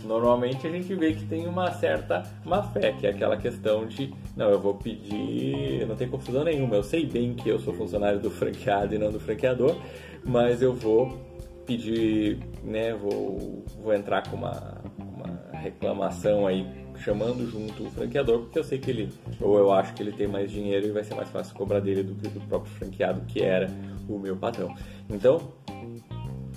Normalmente 0.04 0.66
a 0.66 0.70
gente 0.70 0.94
vê 0.94 1.12
que 1.12 1.24
tem 1.24 1.46
uma 1.46 1.72
certa 1.72 2.22
má 2.44 2.62
fé, 2.62 2.92
que 2.92 3.06
é 3.06 3.10
aquela 3.10 3.36
questão 3.36 3.86
de 3.86 4.12
não, 4.36 4.48
eu 4.48 4.60
vou 4.60 4.74
pedir, 4.74 5.86
não 5.86 5.96
tem 5.96 6.08
confusão 6.08 6.44
nenhuma, 6.44 6.76
eu 6.76 6.82
sei 6.82 7.04
bem 7.04 7.34
que 7.34 7.48
eu 7.48 7.58
sou 7.58 7.74
funcionário 7.74 8.20
do 8.20 8.30
franqueado 8.30 8.94
e 8.94 8.98
não 8.98 9.10
do 9.10 9.18
franqueador, 9.18 9.76
mas 10.24 10.62
eu 10.62 10.72
vou 10.72 11.27
pedir, 11.68 12.38
né, 12.64 12.94
vou, 12.94 13.62
vou 13.82 13.92
entrar 13.92 14.26
com 14.26 14.36
uma, 14.36 14.80
uma 14.98 15.58
reclamação 15.58 16.46
aí, 16.46 16.66
chamando 17.04 17.46
junto 17.48 17.84
o 17.84 17.90
franqueador, 17.90 18.40
porque 18.40 18.58
eu 18.58 18.64
sei 18.64 18.78
que 18.78 18.90
ele, 18.90 19.12
ou 19.38 19.58
eu 19.58 19.70
acho 19.70 19.92
que 19.92 20.02
ele 20.02 20.12
tem 20.12 20.26
mais 20.26 20.50
dinheiro 20.50 20.86
e 20.86 20.90
vai 20.90 21.04
ser 21.04 21.14
mais 21.14 21.28
fácil 21.28 21.54
cobrar 21.54 21.80
dele 21.80 22.02
do 22.02 22.14
que 22.14 22.26
do 22.28 22.40
próprio 22.40 22.72
franqueado, 22.72 23.20
que 23.26 23.42
era 23.42 23.70
o 24.08 24.18
meu 24.18 24.34
patrão. 24.34 24.74
Então, 25.10 25.52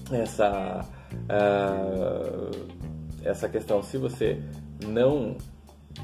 essa, 0.10 0.88
uh, 1.30 2.68
essa 3.26 3.50
questão, 3.50 3.84
se 3.84 3.98
você 3.98 4.42
não 4.88 5.36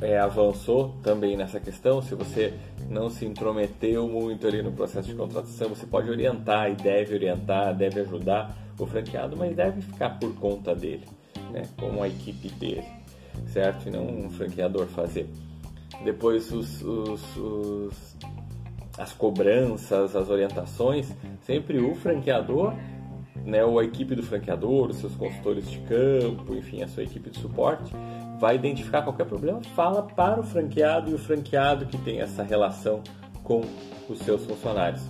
é, 0.01 0.19
avançou 0.19 0.97
também 1.01 1.37
nessa 1.37 1.61
questão, 1.61 2.01
se 2.01 2.13
você 2.13 2.53
não 2.89 3.09
se 3.09 3.25
intrometeu 3.25 4.05
muito 4.09 4.45
ali 4.45 4.61
no 4.61 4.73
processo 4.73 5.07
de 5.07 5.15
contratação, 5.15 5.69
você 5.69 5.85
pode 5.85 6.09
orientar 6.09 6.69
e 6.69 6.75
deve 6.75 7.15
orientar, 7.15 7.73
deve 7.73 8.01
ajudar 8.01 8.66
o 8.79 8.85
franqueado, 8.85 9.35
mas 9.35 9.55
deve 9.55 9.81
ficar 9.81 10.19
por 10.19 10.33
conta 10.35 10.75
dele, 10.75 11.05
né? 11.51 11.63
como 11.77 12.03
a 12.03 12.07
equipe 12.07 12.49
dele, 12.49 12.85
certo? 13.47 13.87
E 13.87 13.91
não 13.91 14.05
um 14.05 14.29
franqueador 14.29 14.87
fazer. 14.87 15.29
Depois 16.03 16.51
os, 16.51 16.81
os, 16.83 17.37
os, 17.37 18.17
as 18.97 19.13
cobranças, 19.13 20.15
as 20.15 20.29
orientações, 20.29 21.11
sempre 21.41 21.79
o 21.79 21.95
franqueador, 21.95 22.73
né, 23.45 23.63
ou 23.63 23.79
a 23.79 23.83
equipe 23.83 24.13
do 24.13 24.23
franqueador, 24.23 24.89
os 24.89 24.97
seus 24.97 25.15
consultores 25.15 25.69
de 25.69 25.79
campo, 25.79 26.53
enfim, 26.53 26.83
a 26.83 26.87
sua 26.87 27.03
equipe 27.03 27.29
de 27.29 27.39
suporte, 27.39 27.93
vai 28.39 28.55
identificar 28.55 29.01
qualquer 29.01 29.25
problema, 29.25 29.61
fala 29.75 30.03
para 30.03 30.39
o 30.39 30.43
franqueado 30.43 31.09
e 31.09 31.13
o 31.13 31.17
franqueado 31.17 31.85
que 31.85 31.97
tem 31.97 32.19
essa 32.19 32.43
relação 32.43 33.01
com 33.43 33.61
os 34.09 34.19
seus 34.19 34.45
funcionários. 34.45 35.01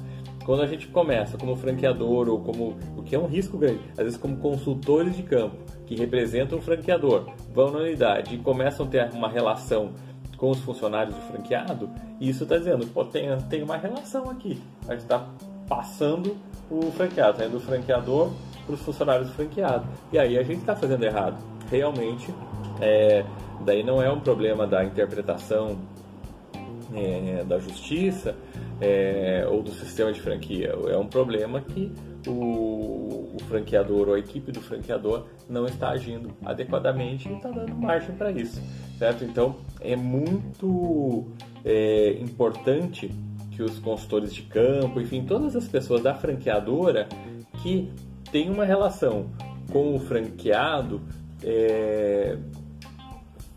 Quando 0.48 0.62
a 0.62 0.66
gente 0.66 0.88
começa 0.88 1.38
como 1.38 1.58
franqueador 1.58 2.30
ou 2.30 2.40
como 2.40 2.78
o 2.96 3.04
que 3.04 3.14
é 3.14 3.20
um 3.20 3.26
risco 3.26 3.58
grande, 3.58 3.82
às 3.98 4.06
vezes 4.06 4.18
como 4.18 4.38
consultores 4.38 5.14
de 5.14 5.22
campo, 5.22 5.58
que 5.86 5.94
representam 5.94 6.58
o 6.58 6.62
franqueador 6.62 7.26
vão 7.54 7.70
na 7.70 7.80
unidade 7.80 8.34
e 8.34 8.38
começam 8.38 8.86
a 8.86 8.90
ter 8.90 9.10
uma 9.12 9.28
relação 9.28 9.92
com 10.38 10.50
os 10.50 10.62
funcionários 10.62 11.14
do 11.14 11.22
franqueado, 11.24 11.90
isso 12.22 12.44
está 12.44 12.58
dizendo, 12.58 12.88
pô, 12.88 13.04
tem, 13.04 13.28
tem 13.50 13.62
uma 13.62 13.76
relação 13.76 14.30
aqui. 14.30 14.64
A 14.88 14.94
gente 14.94 15.02
está 15.02 15.28
passando 15.68 16.38
o 16.72 16.92
franqueado, 16.94 17.40
né, 17.40 17.50
do 17.50 17.60
franqueador 17.60 18.32
para 18.66 18.76
os 18.76 18.82
funcionários 18.84 19.28
do 19.28 19.34
franqueado. 19.34 19.86
E 20.14 20.18
aí 20.18 20.38
a 20.38 20.44
gente 20.44 20.60
está 20.60 20.78
fazendo 20.78 21.04
errado. 21.04 21.44
Realmente, 21.70 22.34
é, 22.80 23.26
daí 23.66 23.84
não 23.84 24.02
é 24.02 24.10
um 24.10 24.22
problema 24.22 24.66
da 24.66 24.86
interpretação 24.86 25.78
é, 26.96 27.44
da 27.44 27.60
justiça 27.60 28.34
é, 28.80 29.46
ou 29.50 29.62
do 29.62 29.72
sistema 29.72 30.12
de 30.12 30.22
franquia. 30.22 30.74
É 30.88 30.98
um 30.98 31.08
problema 31.08 31.62
que 31.62 31.92
o, 32.28 33.34
o, 33.36 33.38
franqueador 33.48 34.10
ou 34.10 34.16
a 34.16 34.20
equipe 34.20 34.52
do 34.52 34.62
franqueador 34.62 35.26
não 35.50 35.66
está 35.66 35.90
agindo 35.90 36.32
adequadamente 36.46 37.30
e 37.30 37.34
está 37.34 37.50
dando 37.50 37.76
margem 37.76 38.16
para 38.16 38.32
isso, 38.32 38.62
certo? 38.98 39.24
Então 39.24 39.56
é 39.80 39.96
muito 39.96 41.28
é, 41.64 42.18
importante 42.20 43.10
que 43.52 43.64
os 43.64 43.80
consultores 43.80 44.34
de 44.34 44.44
campo, 44.44 45.02
enfim, 45.02 45.26
todas 45.26 45.56
as 45.56 45.68
pessoas 45.68 46.04
da 46.04 46.14
franqueadora 46.14 47.08
que 47.64 47.92
têm 48.32 48.50
uma 48.50 48.66
relação 48.66 49.32
com 49.72 49.96
o 49.96 50.00
franqueado 50.00 51.02
é, 51.44 52.38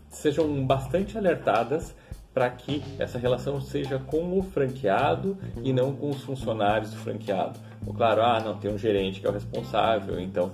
sejam 0.09 0.65
bastante 0.65 1.17
alertadas 1.17 1.95
para 2.33 2.49
que 2.49 2.81
essa 2.97 3.17
relação 3.17 3.59
seja 3.59 3.99
com 3.99 4.37
o 4.37 4.43
franqueado 4.43 5.37
e 5.61 5.73
não 5.73 5.93
com 5.93 6.09
os 6.09 6.21
funcionários 6.23 6.91
do 6.91 6.97
franqueado. 6.97 7.59
Ou 7.85 7.93
claro, 7.93 8.21
ah, 8.21 8.39
não, 8.39 8.57
tem 8.57 8.71
um 8.71 8.77
gerente 8.77 9.19
que 9.19 9.27
é 9.27 9.29
o 9.29 9.33
responsável, 9.33 10.19
então 10.19 10.51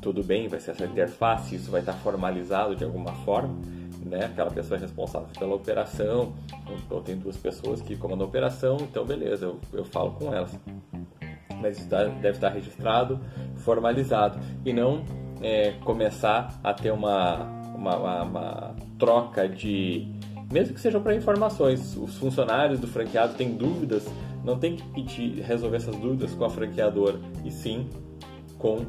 tudo 0.00 0.22
bem, 0.22 0.46
vai 0.46 0.60
ser 0.60 0.70
essa 0.70 0.84
interface, 0.84 1.56
isso 1.56 1.70
vai 1.70 1.80
estar 1.80 1.94
formalizado 1.94 2.76
de 2.76 2.84
alguma 2.84 3.12
forma, 3.24 3.58
né? 4.04 4.26
Aquela 4.26 4.50
pessoa 4.50 4.78
é 4.78 4.80
responsável 4.80 5.28
pela 5.36 5.54
operação, 5.54 6.32
ou 6.88 7.00
tem 7.00 7.16
duas 7.16 7.36
pessoas 7.36 7.82
que 7.82 7.96
comandam 7.96 8.26
a 8.26 8.28
operação, 8.28 8.76
então 8.82 9.04
beleza, 9.04 9.46
eu, 9.46 9.60
eu 9.72 9.84
falo 9.84 10.12
com 10.12 10.32
elas. 10.32 10.56
Mas 11.60 11.78
isso 11.78 11.88
deve 11.88 12.30
estar 12.30 12.50
registrado, 12.50 13.18
formalizado, 13.56 14.38
e 14.64 14.72
não 14.72 15.04
é, 15.42 15.72
começar 15.84 16.56
a 16.62 16.72
ter 16.72 16.92
uma, 16.92 17.42
uma, 17.74 17.96
uma, 17.96 18.22
uma 18.22 18.76
troca 18.98 19.48
de 19.48 20.06
mesmo 20.50 20.74
que 20.74 20.80
sejam 20.80 21.02
para 21.02 21.14
informações. 21.14 21.96
Os 21.96 22.16
funcionários 22.16 22.78
do 22.78 22.86
franqueado 22.86 23.34
têm 23.34 23.56
dúvidas, 23.56 24.06
não 24.44 24.58
tem 24.58 24.76
que 24.76 24.82
pedir, 24.90 25.40
resolver 25.42 25.76
essas 25.76 25.96
dúvidas 25.96 26.32
com 26.32 26.44
a 26.44 26.50
franqueadora, 26.50 27.18
e 27.44 27.50
sim 27.50 27.88
com 28.58 28.84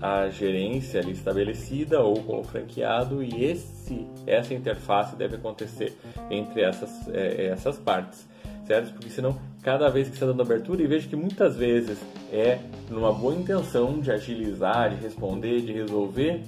a 0.00 0.28
gerência 0.28 1.00
ali 1.00 1.12
estabelecida 1.12 2.00
ou 2.00 2.22
com 2.22 2.40
o 2.40 2.44
franqueado 2.44 3.22
e 3.22 3.44
esse 3.44 4.06
essa 4.26 4.54
interface 4.54 5.16
deve 5.16 5.36
acontecer 5.36 5.96
entre 6.30 6.62
essas 6.62 7.08
é, 7.08 7.46
essas 7.46 7.78
partes 7.78 8.28
certo 8.64 8.92
porque 8.92 9.10
senão 9.10 9.36
cada 9.60 9.88
vez 9.88 10.08
que 10.08 10.14
está 10.14 10.26
dando 10.26 10.40
abertura 10.40 10.82
e 10.82 10.86
vejo 10.86 11.08
que 11.08 11.16
muitas 11.16 11.56
vezes 11.56 11.98
é 12.32 12.60
numa 12.88 13.12
boa 13.12 13.34
intenção 13.34 13.98
de 13.98 14.12
agilizar 14.12 14.90
de 14.90 15.02
responder 15.02 15.62
de 15.62 15.72
resolver 15.72 16.42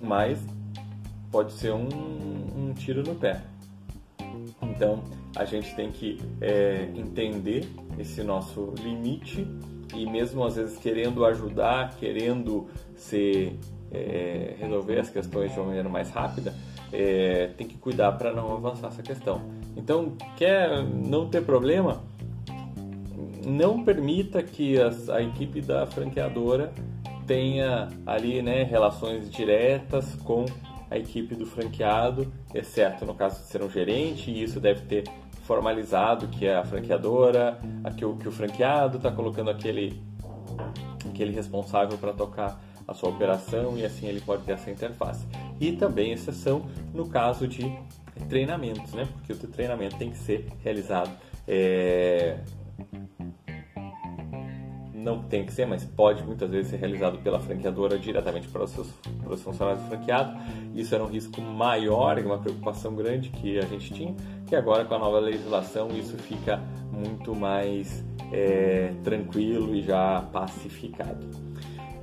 mas 0.00 0.38
pode 1.30 1.52
ser 1.52 1.72
um, 1.72 2.47
um 2.68 2.74
tiro 2.74 3.02
no 3.02 3.14
pé. 3.14 3.42
Então 4.62 5.02
a 5.36 5.44
gente 5.44 5.74
tem 5.74 5.90
que 5.90 6.18
é, 6.40 6.88
entender 6.94 7.68
esse 7.98 8.22
nosso 8.22 8.74
limite 8.82 9.46
e 9.94 10.06
mesmo 10.06 10.44
às 10.44 10.56
vezes 10.56 10.78
querendo 10.78 11.24
ajudar, 11.24 11.96
querendo 11.96 12.68
se 12.94 13.58
é, 13.90 14.54
resolver 14.58 15.00
as 15.00 15.10
questões 15.10 15.52
de 15.52 15.58
uma 15.58 15.66
maneira 15.66 15.88
mais 15.88 16.10
rápida, 16.10 16.54
é, 16.92 17.50
tem 17.56 17.66
que 17.66 17.76
cuidar 17.76 18.12
para 18.12 18.32
não 18.32 18.52
avançar 18.52 18.88
essa 18.88 19.02
questão. 19.02 19.40
Então 19.76 20.16
quer 20.36 20.82
não 20.82 21.28
ter 21.28 21.42
problema, 21.42 22.02
não 23.46 23.82
permita 23.82 24.42
que 24.42 24.80
as, 24.80 25.08
a 25.08 25.22
equipe 25.22 25.60
da 25.60 25.86
franqueadora 25.86 26.72
tenha 27.26 27.88
ali 28.06 28.42
né, 28.42 28.62
relações 28.62 29.30
diretas 29.30 30.14
com 30.24 30.46
a 30.90 30.96
equipe 30.96 31.34
do 31.34 31.46
franqueado, 31.46 32.32
exceto 32.54 33.04
no 33.04 33.14
caso 33.14 33.40
de 33.40 33.46
ser 33.46 33.62
um 33.62 33.70
gerente, 33.70 34.30
e 34.30 34.42
isso 34.42 34.60
deve 34.60 34.82
ter 34.82 35.04
formalizado 35.42 36.28
que 36.28 36.46
é 36.46 36.56
a 36.56 36.64
franqueadora, 36.64 37.58
que 37.96 38.04
o, 38.04 38.16
que 38.16 38.28
o 38.28 38.32
franqueado 38.32 38.98
está 38.98 39.10
colocando 39.10 39.50
aquele, 39.50 40.02
aquele 41.08 41.32
responsável 41.32 41.96
para 41.96 42.12
tocar 42.12 42.60
a 42.86 42.94
sua 42.94 43.10
operação 43.10 43.76
e 43.76 43.84
assim 43.84 44.06
ele 44.06 44.20
pode 44.20 44.44
ter 44.44 44.52
essa 44.52 44.70
interface. 44.70 45.26
E 45.60 45.72
também 45.72 46.12
exceção 46.12 46.66
no 46.94 47.08
caso 47.08 47.46
de 47.46 47.70
treinamentos, 48.28 48.92
né? 48.92 49.06
Porque 49.12 49.32
o 49.32 49.36
treinamento 49.48 49.96
tem 49.96 50.10
que 50.10 50.18
ser 50.18 50.46
realizado 50.62 51.10
é, 51.46 52.38
não 55.08 55.22
tem 55.22 55.44
que 55.44 55.52
ser, 55.52 55.66
mas 55.66 55.84
pode 55.84 56.22
muitas 56.22 56.50
vezes 56.50 56.70
ser 56.70 56.76
realizado 56.76 57.18
pela 57.18 57.40
franqueadora 57.40 57.98
diretamente 57.98 58.46
para 58.48 58.64
os, 58.64 58.70
seus, 58.70 58.88
para 59.22 59.32
os 59.32 59.42
funcionários 59.42 59.82
do 59.82 59.88
franqueado. 59.88 60.38
Isso 60.74 60.94
era 60.94 61.02
um 61.02 61.08
risco 61.08 61.40
maior 61.40 62.18
e 62.18 62.22
uma 62.22 62.38
preocupação 62.38 62.94
grande 62.94 63.30
que 63.30 63.58
a 63.58 63.66
gente 63.66 63.92
tinha, 63.92 64.14
que 64.46 64.54
agora 64.54 64.84
com 64.84 64.94
a 64.94 64.98
nova 64.98 65.18
legislação 65.18 65.88
isso 65.96 66.16
fica 66.18 66.62
muito 66.92 67.34
mais 67.34 68.04
é, 68.32 68.92
tranquilo 69.02 69.74
e 69.74 69.82
já 69.82 70.20
pacificado. 70.32 71.26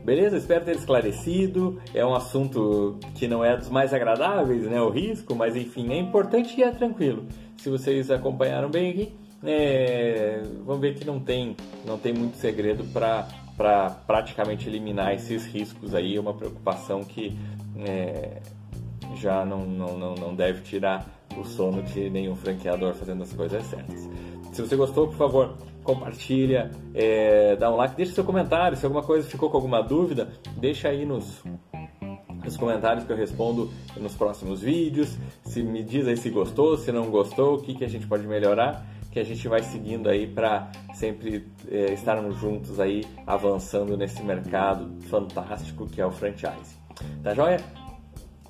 Beleza? 0.03 0.37
Espero 0.37 0.63
ter 0.63 0.75
esclarecido. 0.75 1.81
É 1.93 2.05
um 2.05 2.13
assunto 2.13 2.99
que 3.15 3.27
não 3.27 3.43
é 3.43 3.57
dos 3.57 3.69
mais 3.69 3.91
agradáveis, 3.91 4.63
né? 4.63 4.79
O 4.79 4.89
risco, 4.89 5.33
mas 5.33 5.55
enfim, 5.55 5.91
é 5.91 5.97
importante 5.97 6.59
e 6.59 6.63
é 6.63 6.69
tranquilo. 6.69 7.25
Se 7.57 7.69
vocês 7.69 8.11
acompanharam 8.11 8.69
bem 8.69 8.91
aqui, 8.91 9.13
é, 9.45 10.41
vamos 10.65 10.81
ver 10.81 10.95
que 10.95 11.05
não 11.05 11.19
tem, 11.19 11.55
não 11.85 11.97
tem 11.97 12.13
muito 12.13 12.37
segredo 12.37 12.83
para 12.93 13.89
praticamente 14.05 14.67
eliminar 14.67 15.13
esses 15.13 15.45
riscos 15.45 15.93
aí, 15.93 16.17
uma 16.17 16.33
preocupação 16.33 17.03
que 17.03 17.37
é, 17.77 18.41
já 19.15 19.45
não, 19.45 19.65
não, 19.65 19.97
não, 19.97 20.15
não 20.15 20.35
deve 20.35 20.61
tirar 20.61 21.05
o 21.37 21.43
sono 21.43 21.83
de 21.83 22.09
nenhum 22.09 22.35
franqueador 22.35 22.93
fazendo 22.93 23.23
as 23.23 23.33
coisas 23.33 23.63
certas. 23.65 24.09
Se 24.51 24.61
você 24.61 24.75
gostou, 24.75 25.07
por 25.07 25.17
favor, 25.17 25.57
compartilha, 25.83 26.71
é, 26.93 27.55
dá 27.55 27.71
um 27.71 27.75
like, 27.75 27.95
deixa 27.95 28.13
seu 28.13 28.23
comentário. 28.23 28.77
Se 28.77 28.85
alguma 28.85 29.03
coisa 29.03 29.27
ficou 29.27 29.49
com 29.49 29.57
alguma 29.57 29.81
dúvida, 29.81 30.29
deixa 30.57 30.89
aí 30.89 31.05
nos, 31.05 31.43
nos 32.43 32.55
comentários 32.55 33.05
que 33.05 33.11
eu 33.11 33.17
respondo 33.17 33.69
nos 33.97 34.15
próximos 34.15 34.61
vídeos. 34.61 35.17
Se 35.43 35.61
me 35.61 35.83
diz 35.83 36.07
aí 36.07 36.15
se 36.15 36.29
gostou, 36.29 36.77
se 36.77 36.91
não 36.91 37.09
gostou, 37.09 37.55
o 37.55 37.61
que, 37.61 37.73
que 37.73 37.83
a 37.83 37.89
gente 37.89 38.07
pode 38.07 38.25
melhorar 38.25 38.85
que 39.15 39.19
a 39.21 39.23
gente 39.23 39.47
vai 39.47 39.63
seguindo 39.63 40.09
aí 40.09 40.27
para 40.27 40.69
sempre 40.93 41.47
é, 41.71 41.93
estarmos 41.93 42.37
juntos 42.37 42.81
aí 42.81 43.05
avançando 43.25 43.95
nesse 43.95 44.21
mercado 44.21 44.93
fantástico 45.03 45.87
que 45.87 46.01
é 46.01 46.05
o 46.05 46.11
franchise. 46.11 46.75
Tá 47.23 47.33
joia? 47.33 47.61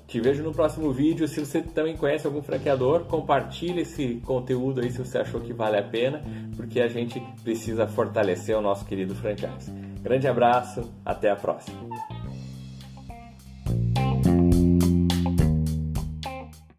Te 0.08 0.20
vejo 0.20 0.42
no 0.42 0.52
próximo 0.52 0.90
vídeo. 0.92 1.28
Se 1.28 1.38
você 1.38 1.62
também 1.62 1.96
conhece 1.96 2.26
algum 2.26 2.42
franqueador, 2.42 3.04
compartilhe 3.04 3.82
esse 3.82 4.16
conteúdo 4.26 4.80
aí 4.80 4.90
se 4.90 4.98
você 4.98 5.18
achou 5.18 5.40
que 5.40 5.52
vale 5.52 5.78
a 5.78 5.84
pena, 5.84 6.20
porque 6.56 6.80
a 6.80 6.88
gente 6.88 7.20
precisa 7.44 7.86
fortalecer 7.86 8.56
o 8.56 8.60
nosso 8.60 8.84
querido 8.86 9.14
franchise. 9.14 9.70
Grande 10.02 10.26
abraço, 10.26 10.92
até 11.04 11.30
a 11.30 11.36
próxima. 11.36 11.78